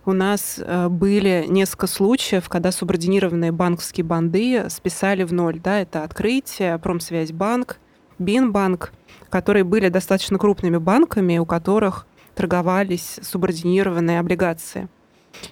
[0.04, 5.60] у нас были несколько случаев, когда субординированные банковские банды списали в ноль.
[5.60, 7.78] Да, это открытие, Промсвязьбанк,
[8.18, 8.92] Бинбанк,
[9.30, 14.88] которые были достаточно крупными банками, у которых торговались субординированные облигации.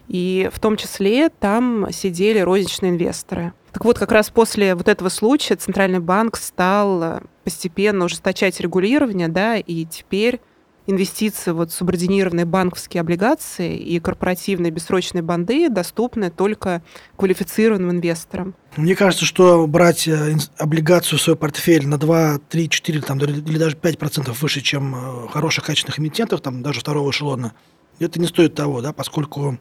[0.08, 3.52] И в том числе там сидели розничные инвесторы.
[3.72, 9.56] Так вот, как раз после вот этого случая Центральный банк стал постепенно ужесточать регулирование, да,
[9.56, 10.40] и теперь
[10.87, 16.82] инвестиции вот субординированные банковские облигации и корпоративные бессрочные банды доступны только
[17.16, 18.55] квалифицированным инвесторам.
[18.76, 23.59] Мне кажется, что брать э, облигацию в свой портфель на 2, 3, 4 там, или
[23.59, 27.55] даже 5% выше, чем э, хороших качественных эмитентов, там, даже второго эшелона,
[28.01, 29.59] это не стоит того, да, поскольку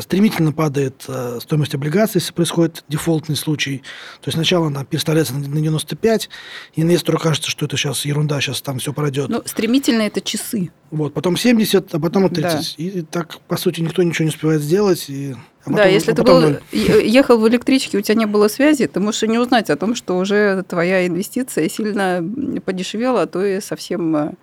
[0.00, 3.78] стремительно падает э, стоимость облигаций, если происходит дефолтный случай.
[4.20, 6.28] То есть сначала она переставляется на 95,
[6.74, 9.28] и инвестору кажется, что это сейчас ерунда, сейчас там все пройдет.
[9.28, 10.70] Ну, стремительно это часы.
[10.90, 12.76] Вот, потом 70, а потом 30.
[12.78, 12.84] Да.
[12.84, 15.06] И так, по сути, никто ничего не успевает сделать.
[15.08, 18.46] И, а потом, да, если а ты был, ехал в электричке, у тебя не было
[18.46, 22.24] связи, ты можешь и не узнать о том, что уже твоя инвестиция сильно
[22.64, 24.34] подешевела, а то и совсем э,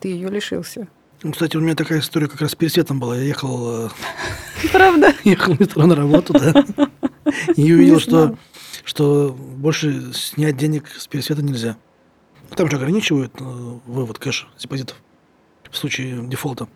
[0.00, 0.88] ты ее лишился.
[1.22, 3.16] Ну, кстати, у меня такая история как раз перед светом была.
[3.16, 3.86] Я ехал...
[3.86, 3.88] Э,
[4.72, 5.12] Правда?
[5.24, 6.64] Ехал в метро на работу, да.
[7.56, 8.36] И увидел, что,
[8.84, 11.76] что больше снять денег с пересвета нельзя.
[12.54, 13.44] Там же ограничивают э,
[13.86, 14.96] вывод кэша, депозитов
[15.70, 16.68] в случае дефолта.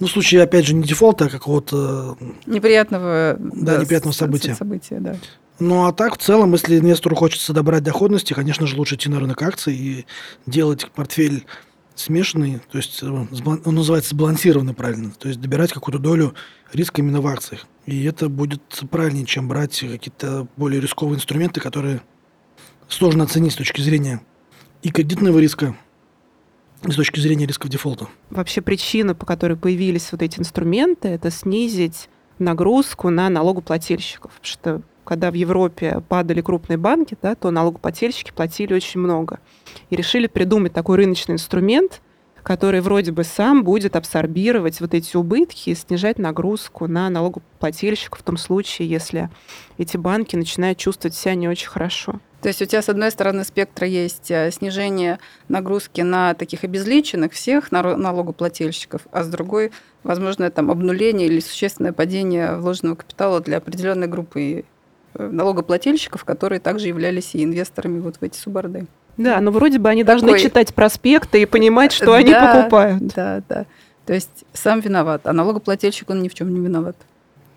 [0.00, 2.16] Ну, в случае, опять же, не дефолта, а какого-то...
[2.46, 4.54] Неприятного, да, да неприятного события.
[4.54, 5.16] события да.
[5.58, 9.18] Ну, а так, в целом, если инвестору хочется добрать доходности, конечно же, лучше идти на
[9.18, 10.06] рынок акций и
[10.46, 11.46] делать портфель
[12.00, 16.34] смешанный, то есть э, он называется сбалансированный правильно, то есть добирать какую-то долю
[16.72, 17.66] риска именно в акциях.
[17.86, 22.02] И это будет правильнее, чем брать какие-то более рисковые инструменты, которые
[22.88, 24.20] сложно оценить с точки зрения
[24.82, 25.76] и кредитного риска,
[26.82, 28.08] с точки зрения рисков дефолта.
[28.30, 34.32] Вообще причина, по которой появились вот эти инструменты, это снизить нагрузку на налогоплательщиков.
[34.32, 39.40] Потому что когда в Европе падали крупные банки, да, то налогоплательщики платили очень много.
[39.88, 42.02] И решили придумать такой рыночный инструмент,
[42.42, 48.22] который вроде бы сам будет абсорбировать вот эти убытки и снижать нагрузку на налогоплательщиков в
[48.22, 49.30] том случае, если
[49.78, 52.20] эти банки начинают чувствовать себя не очень хорошо.
[52.42, 57.32] То есть у тебя, с одной стороны, спектра есть э, снижение нагрузки на таких обезличенных
[57.32, 59.72] всех налогоплательщиков, а с другой,
[60.04, 64.64] возможно, там обнуление или существенное падение вложенного капитала для определенной группы
[65.18, 68.86] налогоплательщиков, которые также являлись и инвесторами вот в эти суборды.
[69.16, 70.20] Да, но вроде бы они Такой...
[70.20, 73.02] должны читать проспекты и понимать, что они покупают.
[73.14, 73.66] Да, да.
[74.06, 76.96] То есть сам виноват, а налогоплательщик он ни в чем не виноват.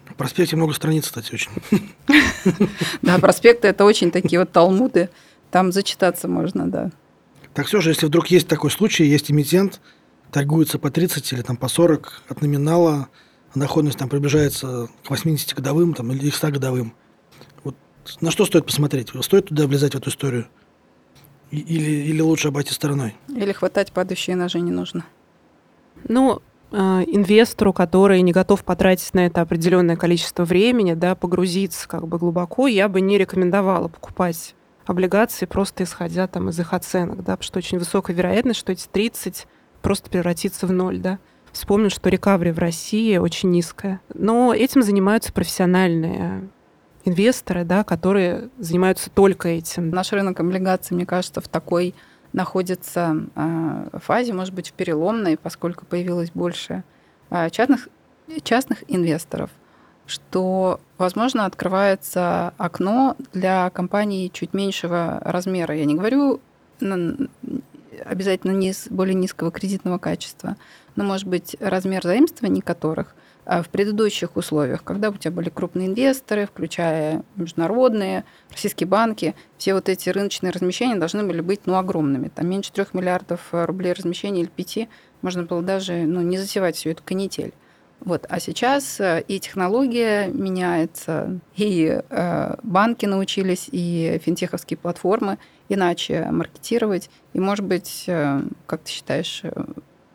[0.06, 1.52] В проспекте много страниц, кстати, очень.
[3.02, 5.10] Да, проспекты это очень такие вот талмуды,
[5.52, 6.92] там зачитаться можно, да.
[7.54, 9.80] Так все же, если вдруг есть такой случай, есть эмитент,
[10.32, 13.08] торгуется по 30 или там по 40 от номинала,
[13.56, 16.94] доходность там приближается к 80 годовым там, или к 100 годовым,
[18.22, 19.10] на что стоит посмотреть?
[19.22, 20.48] Стоит туда влезать в эту историю?
[21.52, 23.16] Или, или лучше обойти стороной?
[23.28, 25.06] Или хватать падающие ножи не нужно?
[26.08, 26.42] Ну,
[26.72, 26.76] э,
[27.08, 32.68] инвестору, который не готов потратить на это определенное количество времени, да, погрузиться как бы глубоко,
[32.68, 37.60] я бы не рекомендовала покупать облигации просто исходя там из их оценок, да, потому что
[37.60, 39.48] очень высокая вероятность, что эти 30
[39.82, 41.20] просто превратится в ноль, да.
[41.52, 44.00] Вспомню, что рекавери в России очень низкая.
[44.14, 46.50] Но этим занимаются профессиональные
[47.06, 49.90] инвесторы, да, которые занимаются только этим.
[49.90, 51.96] Наш рынок облигаций, мне кажется, в такой
[52.34, 56.84] находится э, фазе, может быть, в переломной, поскольку появилось больше
[57.30, 57.90] э, частных,
[58.44, 59.50] частных инвесторов,
[60.06, 65.76] что, возможно, открывается окно для компаний чуть меньшего размера.
[65.76, 66.40] Я не говорю
[68.06, 70.56] обязательно низ, более низкого кредитного качества,
[70.96, 73.16] но, может быть, размер заимствований которых
[73.60, 79.90] в предыдущих условиях, когда у тебя были крупные инвесторы, включая международные, российские банки, все вот
[79.90, 82.30] эти рыночные размещения должны были быть ну, огромными.
[82.30, 84.88] Там меньше трех миллиардов э, рублей размещения или пяти
[85.22, 87.52] можно было даже ну, не засевать всю эту канитель.
[88.00, 88.26] Вот.
[88.30, 95.38] А сейчас э, и технология меняется, и э, банки научились, и финтеховские платформы
[95.68, 97.10] иначе маркетировать.
[97.34, 99.52] И, может быть, э, как ты считаешь, э,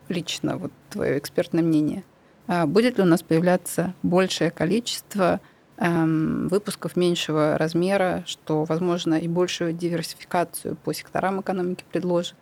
[0.09, 2.03] лично вот твое экспертное мнение–
[2.47, 5.41] будет ли у нас появляться большее количество
[5.77, 12.35] эм, выпусков меньшего размера, что, возможно, и большую диверсификацию по секторам экономики предложит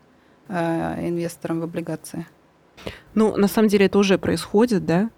[0.48, 2.28] э, инвесторам в облигации?
[3.14, 5.10] Ну, на самом деле это уже происходит, да.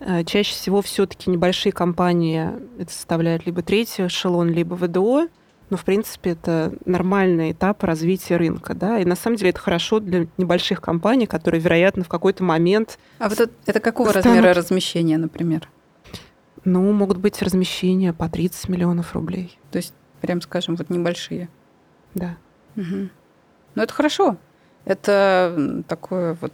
[0.00, 2.48] Э, чаще всего все-таки небольшие компании
[2.78, 5.28] это составляют либо третий эшелон, либо ВДО,
[5.70, 10.00] но, в принципе, это нормальный этап развития рынка, да, и на самом деле это хорошо
[10.00, 12.98] для небольших компаний, которые, вероятно, в какой-то момент...
[13.18, 14.26] А вот это, это какого станут...
[14.26, 15.68] размера размещения, например?
[16.64, 19.58] Ну, могут быть размещения по 30 миллионов рублей.
[19.70, 21.48] То есть, прям скажем, вот небольшие?
[22.14, 22.36] Да.
[22.76, 23.08] Угу.
[23.76, 24.36] Но это хорошо.
[24.84, 26.52] Это такое вот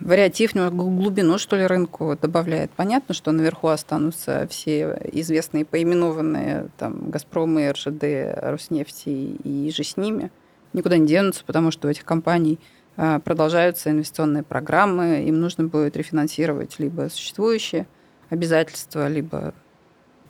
[0.00, 2.70] вариатив, глубину, что ли, рынку добавляет.
[2.72, 8.04] Понятно, что наверху останутся все известные поименованные там «Газпромы», «РЖД»,
[8.36, 10.30] «Роснефти» и же с ними.
[10.72, 12.58] Никуда не денутся, потому что у этих компаний
[12.96, 17.86] а, продолжаются инвестиционные программы, им нужно будет рефинансировать либо существующие
[18.28, 19.54] обязательства, либо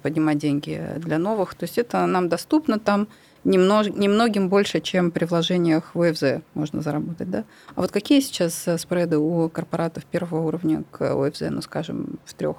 [0.03, 1.55] поднимать деньги для новых.
[1.55, 3.09] То есть это нам доступно там
[3.45, 7.31] немного, немногим больше, чем при вложениях в ОФЗ можно заработать.
[7.31, 7.45] Да?
[7.75, 12.35] А вот какие сейчас э, спреды у корпоратов первого уровня к ОФЗ, ну, скажем, в
[12.35, 12.57] трех,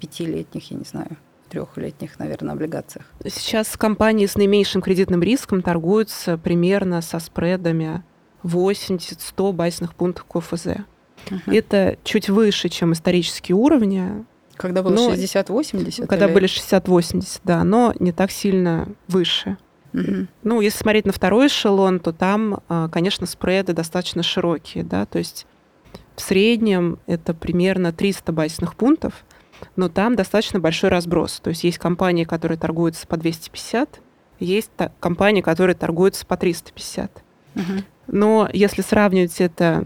[0.00, 1.16] пятилетних, я не знаю,
[1.48, 3.06] трехлетних, наверное, облигациях?
[3.26, 8.02] Сейчас компании с наименьшим кредитным риском торгуются примерно со спредами
[8.42, 10.66] 80-100 базисных пунктов к ОФЗ.
[11.30, 11.52] Угу.
[11.52, 14.24] Это чуть выше, чем исторические уровни.
[14.56, 16.06] Когда было 60-80?
[16.06, 16.32] Когда или...
[16.32, 19.56] были 60-80, да, но не так сильно выше.
[19.94, 20.26] Угу.
[20.42, 25.18] Ну, если смотреть на второй эшелон, то там, а, конечно, спреды достаточно широкие, да, то
[25.18, 25.46] есть
[26.16, 29.24] в среднем это примерно 300 базисных пунктов,
[29.76, 31.40] но там достаточно большой разброс.
[31.40, 34.00] То есть есть компании, которые торгуются по 250,
[34.40, 34.70] есть
[35.00, 37.22] компании, которые торгуются по 350.
[37.54, 37.62] Угу.
[38.08, 39.84] Но если сравнивать это,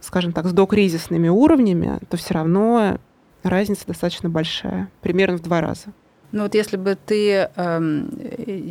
[0.00, 2.98] скажем так, с докризисными уровнями, то все равно
[3.42, 5.92] разница достаточно большая, примерно в два раза.
[6.32, 8.10] Ну вот если бы ты эм,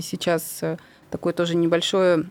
[0.01, 0.77] сейчас э,
[1.11, 2.25] такой тоже небольшой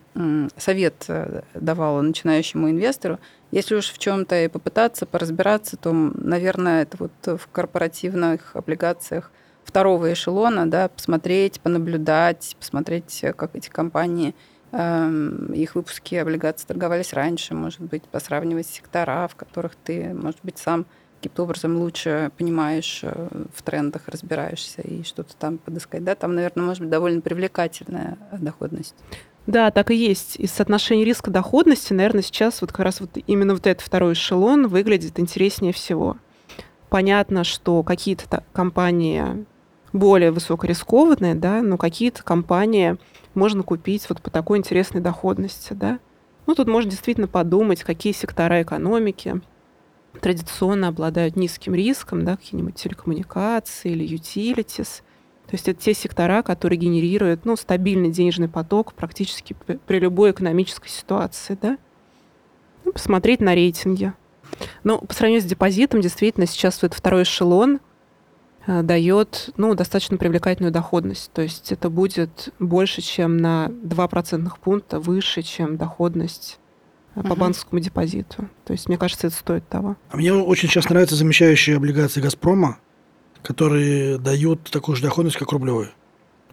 [0.56, 3.20] совет э, давала начинающему инвестору,
[3.52, 9.30] если уж в чем-то и попытаться поразбираться, то, наверное, это вот в корпоративных облигациях
[9.64, 14.34] второго эшелона, да, посмотреть, понаблюдать, посмотреть, как эти компании,
[14.72, 20.58] эм, их выпуски облигаций торговались раньше, может быть, посравнивать сектора, в которых ты, может быть,
[20.58, 20.86] сам
[21.20, 26.02] каким-то образом лучше понимаешь э, в трендах, разбираешься и что-то там подыскать.
[26.02, 28.94] Да, там, наверное, может быть довольно привлекательная доходность.
[29.46, 30.36] Да, так и есть.
[30.36, 35.18] Из соотношения риска-доходности, наверное, сейчас вот как раз вот именно вот этот второй эшелон выглядит
[35.20, 36.16] интереснее всего.
[36.88, 39.44] Понятно, что какие-то компании
[39.92, 42.96] более высокорискованные, да, но какие-то компании
[43.34, 45.98] можно купить вот по такой интересной доходности, да.
[46.46, 49.40] Ну, тут можно действительно подумать, какие сектора экономики,
[50.20, 55.02] традиционно обладают низким риском, да, какие-нибудь телекоммуникации или utilities.
[55.46, 59.56] То есть это те сектора, которые генерируют ну, стабильный денежный поток практически
[59.86, 61.58] при любой экономической ситуации.
[61.60, 61.76] Да?
[62.84, 64.12] Ну, посмотреть на рейтинги.
[64.84, 67.80] Но по сравнению с депозитом, действительно, сейчас вот второй эшелон
[68.66, 71.32] э, дает ну, достаточно привлекательную доходность.
[71.32, 76.60] То есть это будет больше, чем на 2 процентных пункта выше, чем доходность
[77.14, 78.48] по uh банковскому депозиту.
[78.64, 79.96] То есть, мне кажется, это стоит того.
[80.10, 82.78] А мне очень сейчас нравятся замещающие облигации «Газпрома»,
[83.42, 85.90] которые дают такую же доходность, как рублевые.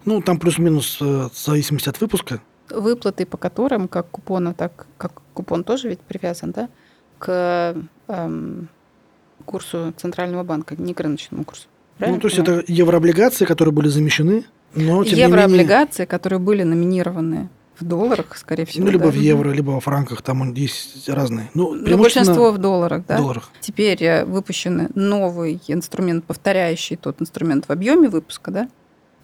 [0.04, 2.40] Ну, там плюс-минус э, в зависимости от выпуска.
[2.70, 6.68] Выплаты по которым, как купона, так как купон тоже ведь привязан, да,
[7.18, 7.74] к
[8.08, 8.68] эм,
[9.44, 11.66] курсу Центрального банка, не к рыночному курсу.
[11.96, 14.44] Правильно ну, то есть это еврооблигации, которые были замещены,
[14.74, 16.06] но тем Еврооблигации, не менее...
[16.06, 17.48] которые были номинированы
[17.80, 18.86] в долларах, скорее всего.
[18.86, 19.10] Ну, либо да?
[19.10, 21.50] в евро, либо во франках, там есть разные.
[21.54, 23.18] Ну, Но большинство в долларах, да.
[23.18, 23.50] долларах.
[23.60, 28.68] Теперь э, выпущен новый инструмент, повторяющий тот инструмент в объеме выпуска, да.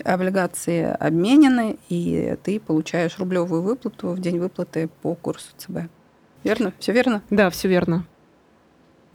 [0.04, 5.90] Облигации обменены, и ты получаешь рублевую выплату в день выплаты по курсу ЦБ.
[6.42, 6.72] Верно?
[6.78, 7.22] Все верно?
[7.30, 8.06] Да, все верно.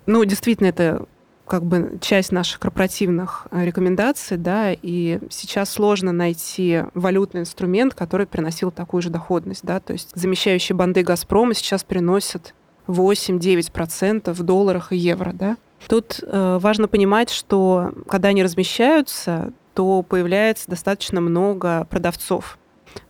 [0.06, 1.06] Ну, действительно, это
[1.50, 8.28] как бы часть наших корпоративных э, рекомендаций, да, и сейчас сложно найти валютный инструмент, который
[8.28, 12.54] приносил такую же доходность, да, то есть замещающие банды «Газпрома» сейчас приносят
[12.88, 15.58] 8-9% в долларах и евро, да.
[15.88, 22.60] Тут э, важно понимать, что когда они размещаются, то появляется достаточно много продавцов,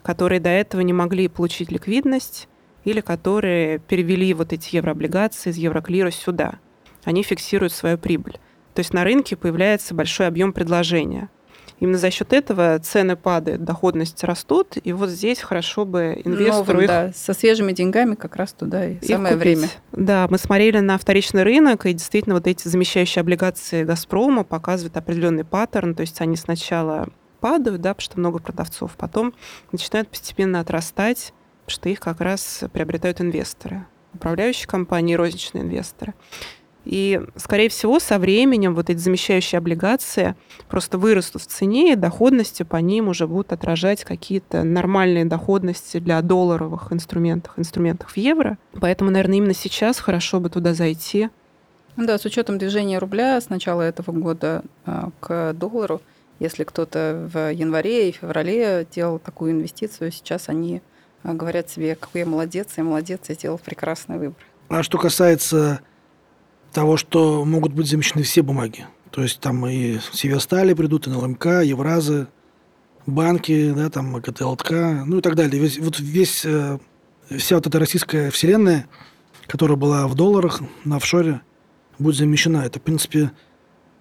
[0.01, 2.47] которые до этого не могли получить ликвидность
[2.85, 6.59] или которые перевели вот эти еврооблигации из Евроклира сюда
[7.03, 8.39] они фиксируют свою прибыль.
[8.73, 11.29] То есть на рынке появляется большой объем предложения.
[11.79, 16.81] Именно за счет этого цены падают, доходность растут, и вот здесь хорошо бы инвестору Новым,
[16.81, 16.87] их...
[16.87, 19.57] Да, со свежими деньгами как раз туда и самое купить.
[19.57, 19.69] время.
[19.93, 25.45] Да, мы смотрели на вторичный рынок, и действительно вот эти замещающие облигации «Газпрома» показывают определенный
[25.45, 27.07] паттерн, то есть они сначала
[27.39, 29.33] падают, да, потому что много продавцов, потом
[29.71, 36.13] начинают постепенно отрастать, потому что их как раз приобретают инвесторы, управляющие компании, розничные инвесторы.
[36.89, 40.33] И, скорее всего, со временем вот эти замещающие облигации
[40.67, 46.19] просто вырастут в цене, и доходности по ним уже будут отражать какие-то нормальные доходности для
[46.23, 48.57] долларовых инструментов, инструментов в евро.
[48.81, 51.29] Поэтому, наверное, именно сейчас хорошо бы туда зайти.
[51.95, 56.01] Да, с учетом движения рубля с начала этого года а, к доллару,
[56.39, 60.81] если кто-то в январе и феврале делал такую инвестицию, сейчас они
[61.21, 64.43] а, говорят себе, какой я молодец, я молодец, я сделал прекрасный выбор.
[64.69, 65.81] А что касается
[66.71, 71.45] того, что могут быть замещены все бумаги, то есть там и Северстали придут, и НЛМК,
[71.63, 72.27] Евразы,
[73.05, 75.61] банки, да, там КТЛТК, ну и так далее.
[75.61, 76.77] Весь, вот весь, э,
[77.37, 78.87] вся вот эта российская вселенная,
[79.47, 81.41] которая была в долларах на офшоре,
[81.97, 82.63] будет замещена.
[82.65, 83.31] Это, в принципе,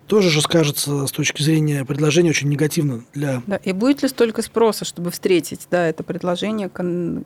[0.06, 3.42] тоже же скажется с точки зрения предложения очень негативно для...
[3.46, 7.24] Да, и будет ли столько спроса, чтобы встретить да, это предложение кон...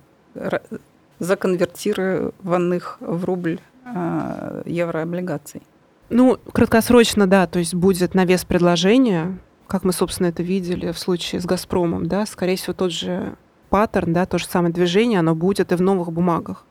[1.19, 5.63] законвертированных в рубль еврооблигаций?
[6.11, 10.99] Ну, краткосрочно, да, то есть будет на вес предложения, как мы, собственно, это видели в
[10.99, 13.37] случае с «Газпромом», да, скорее всего, тот же
[13.71, 16.67] паттерн, да, то же самое движение, оно будет и в новых бумагах.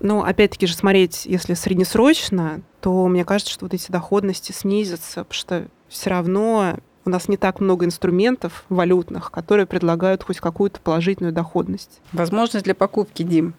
[0.00, 5.32] Но опять-таки же смотреть, если среднесрочно, то мне кажется, что вот эти доходности снизятся, потому
[5.32, 11.32] что все равно у нас не так много инструментов валютных, которые предлагают хоть какую-то положительную
[11.32, 12.02] доходность.
[12.12, 13.54] Возможность для покупки, Дим,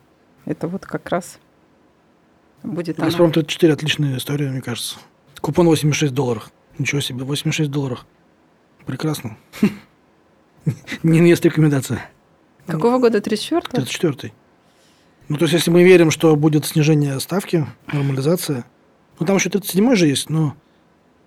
[0.46, 1.40] это вот как раз
[2.66, 4.98] будет «Газпром» 34 отличная история, мне кажется.
[5.42, 6.52] Купон 86 долларов.
[6.78, 8.06] Ничего себе, 86 долларов.
[8.86, 9.38] Прекрасно.
[11.04, 12.10] Не есть рекомендация.
[12.66, 13.22] Какого года?
[13.22, 14.34] 34 34
[15.28, 18.64] ну, то есть, если мы верим, что будет снижение ставки, нормализация,
[19.20, 20.56] ну, там еще 37 же есть, но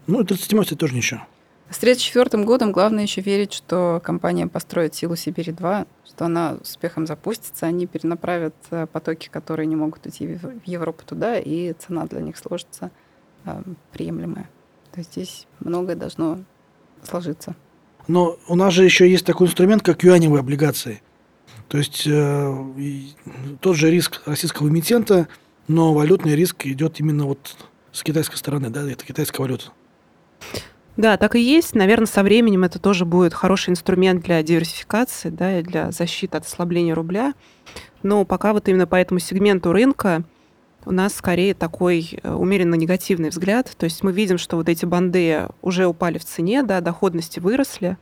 [0.07, 1.23] ну, 37 это тоже ничего.
[1.71, 7.67] С 1934 годом главное еще верить, что компания построит силу Сибири-2, что она успехом запустится,
[7.67, 12.39] они перенаправят э, потоки, которые не могут идти в Европу туда, и цена для них
[12.39, 12.91] сложится
[13.45, 13.63] э,
[13.93, 14.49] приемлемая.
[14.93, 16.39] То есть здесь многое должно
[17.03, 17.55] сложиться.
[18.07, 21.03] Но у нас же еще есть такой инструмент, как юаневые облигации.
[21.69, 22.67] То есть э,
[23.61, 25.29] тот же риск российского эмитента,
[25.67, 27.57] но валютный риск идет именно вот
[27.93, 29.67] с китайской стороны, да, это китайская валюта.
[30.99, 31.77] Да, так и есть.
[31.77, 36.45] Наверное, со временем это тоже будет хороший инструмент для диверсификации, да, и для защиты от
[36.45, 37.35] ослабления рубля.
[38.03, 40.25] Но пока вот именно по этому сегменту рынка
[40.85, 43.73] у нас скорее такой э, умеренно негативный взгляд.
[43.79, 47.97] То есть мы видим, что вот эти банды уже упали в цене, да, доходности выросли,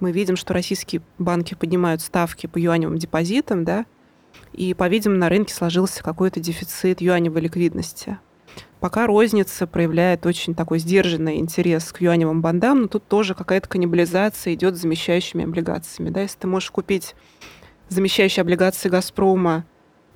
[0.00, 3.86] мы видим, что российские банки поднимают ставки по юаневым депозитам, да,
[4.52, 8.18] и, по-видимому, на рынке сложился какой-то дефицит юаневой ликвидности.
[8.80, 14.54] Пока розница проявляет очень такой сдержанный интерес к юаневым бандам, но тут тоже какая-то каннибализация
[14.54, 16.08] идет с замещающими облигациями.
[16.08, 16.22] Да?
[16.22, 17.14] Если ты можешь купить
[17.88, 19.66] замещающие облигации «Газпрома»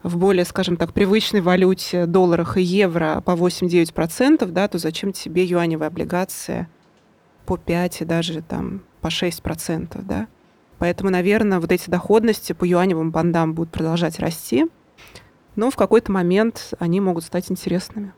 [0.02, 5.44] в более, скажем так, привычной валюте, долларах и евро по 8-9%, да, то зачем тебе
[5.44, 6.68] юаневые облигации
[7.44, 10.26] по 5 и даже там по 6%, да.
[10.78, 14.66] Поэтому, наверное, вот эти доходности по юаневым бандам будут продолжать расти,
[15.56, 18.12] но в какой-то момент они могут стать интересными.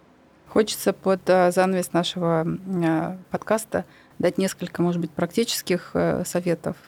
[0.57, 3.85] Хочется под э, занавес нашего э, подкаста
[4.19, 6.79] дать несколько, может быть, практических э, советов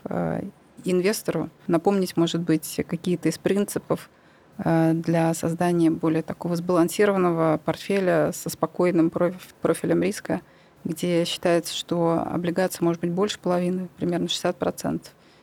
[0.84, 4.08] инвестору, напомнить, может быть, какие-то из принципов
[4.56, 10.40] для создания более такого сбалансированного портфеля со спокойным профилем риска–
[10.84, 15.02] где считается, что облигация может быть больше половины, примерно 60%,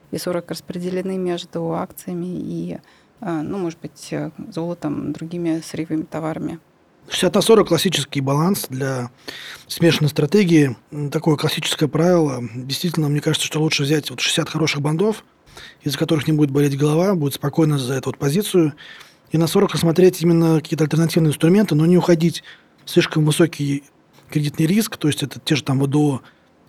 [0.09, 2.80] и 40% распределены между акциями и,
[3.19, 4.11] ну, может быть,
[4.49, 6.59] золотом, другими сырьевыми товарами.
[7.10, 9.12] 60 на 40 классический баланс для
[9.68, 10.76] смешанной стратегии.
[11.12, 12.43] Такое классическое правило.
[12.56, 15.24] Действительно, мне кажется, что лучше взять вот 60 хороших бандов,
[15.84, 18.74] из-за которых не будет болеть голова, будет спокойно за эту вот позицию,
[19.32, 22.43] и на 40 рассмотреть именно какие-то альтернативные инструменты, но не уходить
[22.86, 23.84] в слишком высокий
[24.30, 26.22] кредитный риск, то есть это те же там ВДО,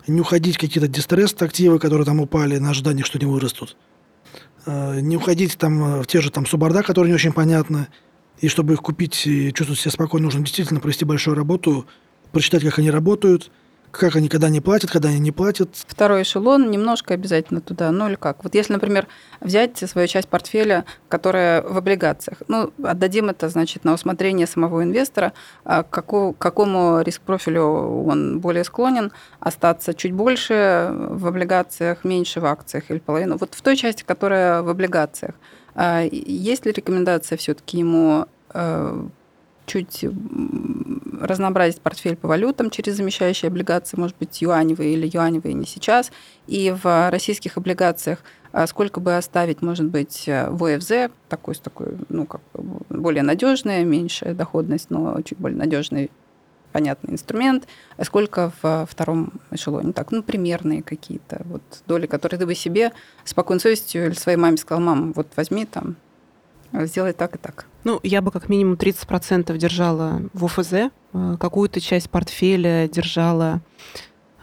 [0.07, 3.75] не уходить в какие-то дистресс-активы, которые там упали на ожидании, что они вырастут.
[4.65, 7.87] Э, не уходить там в те же там суборда, которые не очень понятны.
[8.39, 11.87] И чтобы их купить и чувствовать себя спокойно, нужно действительно провести большую работу,
[12.31, 13.51] прочитать, как они работают–
[13.91, 15.69] как они, когда они платят, когда они не платят.
[15.87, 18.43] Второй эшелон немножко обязательно туда, ну или как?
[18.43, 19.07] Вот если, например,
[19.41, 25.33] взять свою часть портфеля, которая в облигациях, ну, отдадим это, значит, на усмотрение самого инвестора,
[25.63, 27.63] а к какому, какому риск-профилю
[28.05, 33.37] он более склонен, остаться чуть больше в облигациях, меньше в акциях или половину.
[33.37, 35.35] Вот в той части, которая в облигациях,
[36.11, 39.07] есть ли рекомендация все-таки ему э,
[39.67, 40.05] чуть
[41.21, 46.11] разнообразить портфель по валютам через замещающие облигации, может быть, юаневые или юаневые не сейчас.
[46.47, 52.25] И в российских облигациях а, сколько бы оставить, может быть, в ОФЗ, такой, такой ну,
[52.25, 52.41] как
[52.89, 56.09] более надежный, меньшая доходность, но чуть более надежный
[56.71, 59.93] понятный инструмент, а сколько в втором эшелоне.
[59.93, 62.91] Так, ну, примерные какие-то вот доли, которые ты бы себе
[63.23, 65.95] спокойной совестью или своей маме сказал, мам, вот возьми там
[66.73, 67.65] сделай так и так.
[67.83, 70.89] Ну, я бы как минимум 30% держала в ОФЗ, э,
[71.39, 73.61] какую-то часть портфеля держала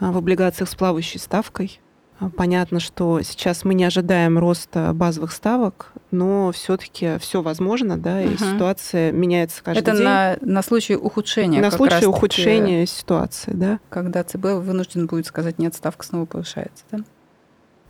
[0.00, 1.80] э, в облигациях с плавающей ставкой.
[2.24, 8.22] А, понятно, что сейчас мы не ожидаем роста базовых ставок, но все-таки все возможно, да,
[8.22, 8.44] и угу.
[8.44, 10.00] ситуация меняется каждый Это день.
[10.00, 11.60] Это на, на случай ухудшения.
[11.60, 13.80] На случай ухудшения ситуации, да.
[13.90, 16.98] Когда ЦБ вынужден будет сказать, нет, ставка снова повышается, да?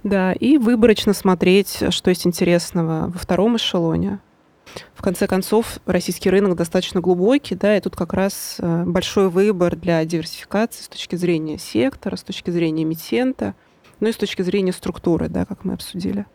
[0.02, 4.20] Да, и выборочно смотреть, что есть интересного во втором эшелоне.
[4.94, 9.76] В конце концов, российский рынок достаточно глубокий, да, и тут как раз э, большой выбор
[9.76, 13.54] для диверсификации с точки зрения сектора, с точки зрения эмитента,
[14.00, 16.26] ну и с точки зрения структуры, да, как мы обсудили.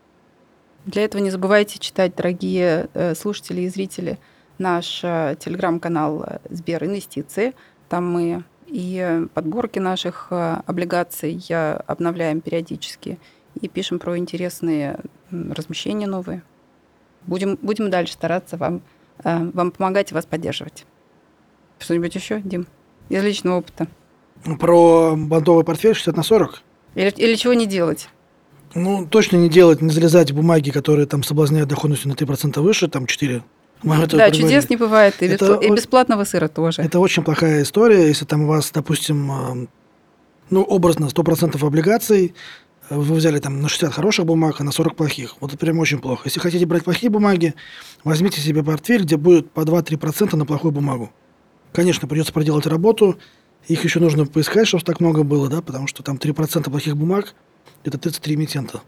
[0.85, 4.17] Для этого не забывайте читать, дорогие э, слушатели и зрители,
[4.57, 7.53] наш э, телеграм-канал Сбер Инвестиции.
[7.89, 11.43] Там мы и подборки наших облигаций
[11.87, 13.17] обновляем периодически,
[13.59, 14.99] и пишем про интересные
[15.31, 16.43] размещения новые.
[17.25, 18.81] Будем, будем дальше стараться вам,
[19.23, 20.85] э, вам помогать и вас поддерживать.
[21.79, 22.67] Что-нибудь еще, Дим,
[23.09, 23.87] из личного опыта?
[24.59, 26.61] Про бандовый портфель 60 на 40?
[26.95, 28.09] Или, или чего не делать?
[28.75, 32.87] Ну, точно не делать, не залезать в бумаги, которые там соблазняют доходностью на 3% выше,
[32.87, 33.43] там 4.
[33.81, 36.81] Мы да, чудес не бывает, и, это, и бесплатного сыра тоже.
[36.81, 39.67] Это очень плохая история, если там у вас, допустим, э,
[40.49, 42.35] ну, образно 100% облигаций,
[42.89, 45.35] вы взяли там на 60 хороших бумаг, а на 40 плохих.
[45.39, 46.23] Вот это прям очень плохо.
[46.25, 47.53] Если хотите брать плохие бумаги,
[48.03, 51.11] возьмите себе портфель, где будет по 2-3% на плохую бумагу.
[51.71, 53.17] Конечно, придется проделать работу.
[53.67, 57.35] Их еще нужно поискать, чтобы так много было, да, потому что там 3% плохих бумаг–
[57.83, 58.81] это 33 эмитента.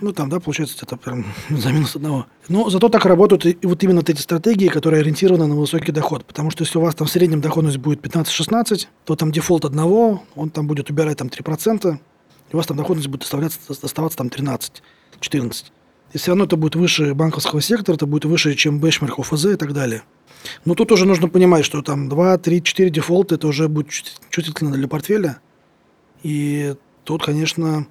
[0.00, 2.26] Ну, там, да, получается, это прям за минус одного.
[2.48, 6.24] Но зато так работают и вот именно вот эти стратегии, которые ориентированы на высокий доход.
[6.24, 10.22] Потому что если у вас там в среднем доходность будет 15-16, то там дефолт одного,
[10.36, 11.98] он там будет убирать там 3%,
[12.52, 14.82] у вас там доходность будет оставляться, оставаться там 13,
[15.20, 15.72] 14.
[16.12, 19.56] И все равно это будет выше банковского сектора, это будет выше, чем бенчмарк ОФЗ и
[19.56, 20.02] так далее.
[20.64, 23.90] Но тут уже нужно понимать, что там 2, 3, 4 дефолта, это уже будет
[24.30, 25.38] чувствительно для портфеля.
[26.22, 26.74] И
[27.04, 27.86] тут, конечно,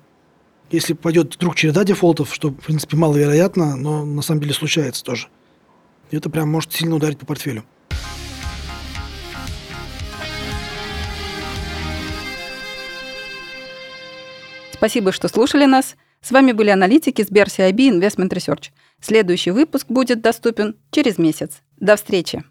[0.72, 5.28] если пойдет вдруг череда дефолтов, что, в принципе, маловероятно, но на самом деле случается тоже,
[6.12, 7.64] это прям может сильно ударить по портфелю.
[14.72, 15.96] Спасибо, что слушали нас.
[16.22, 18.72] С вами были аналитики Сбер CIB Investment Research.
[19.00, 21.62] Следующий выпуск будет доступен через месяц.
[21.84, 22.42] До встречи!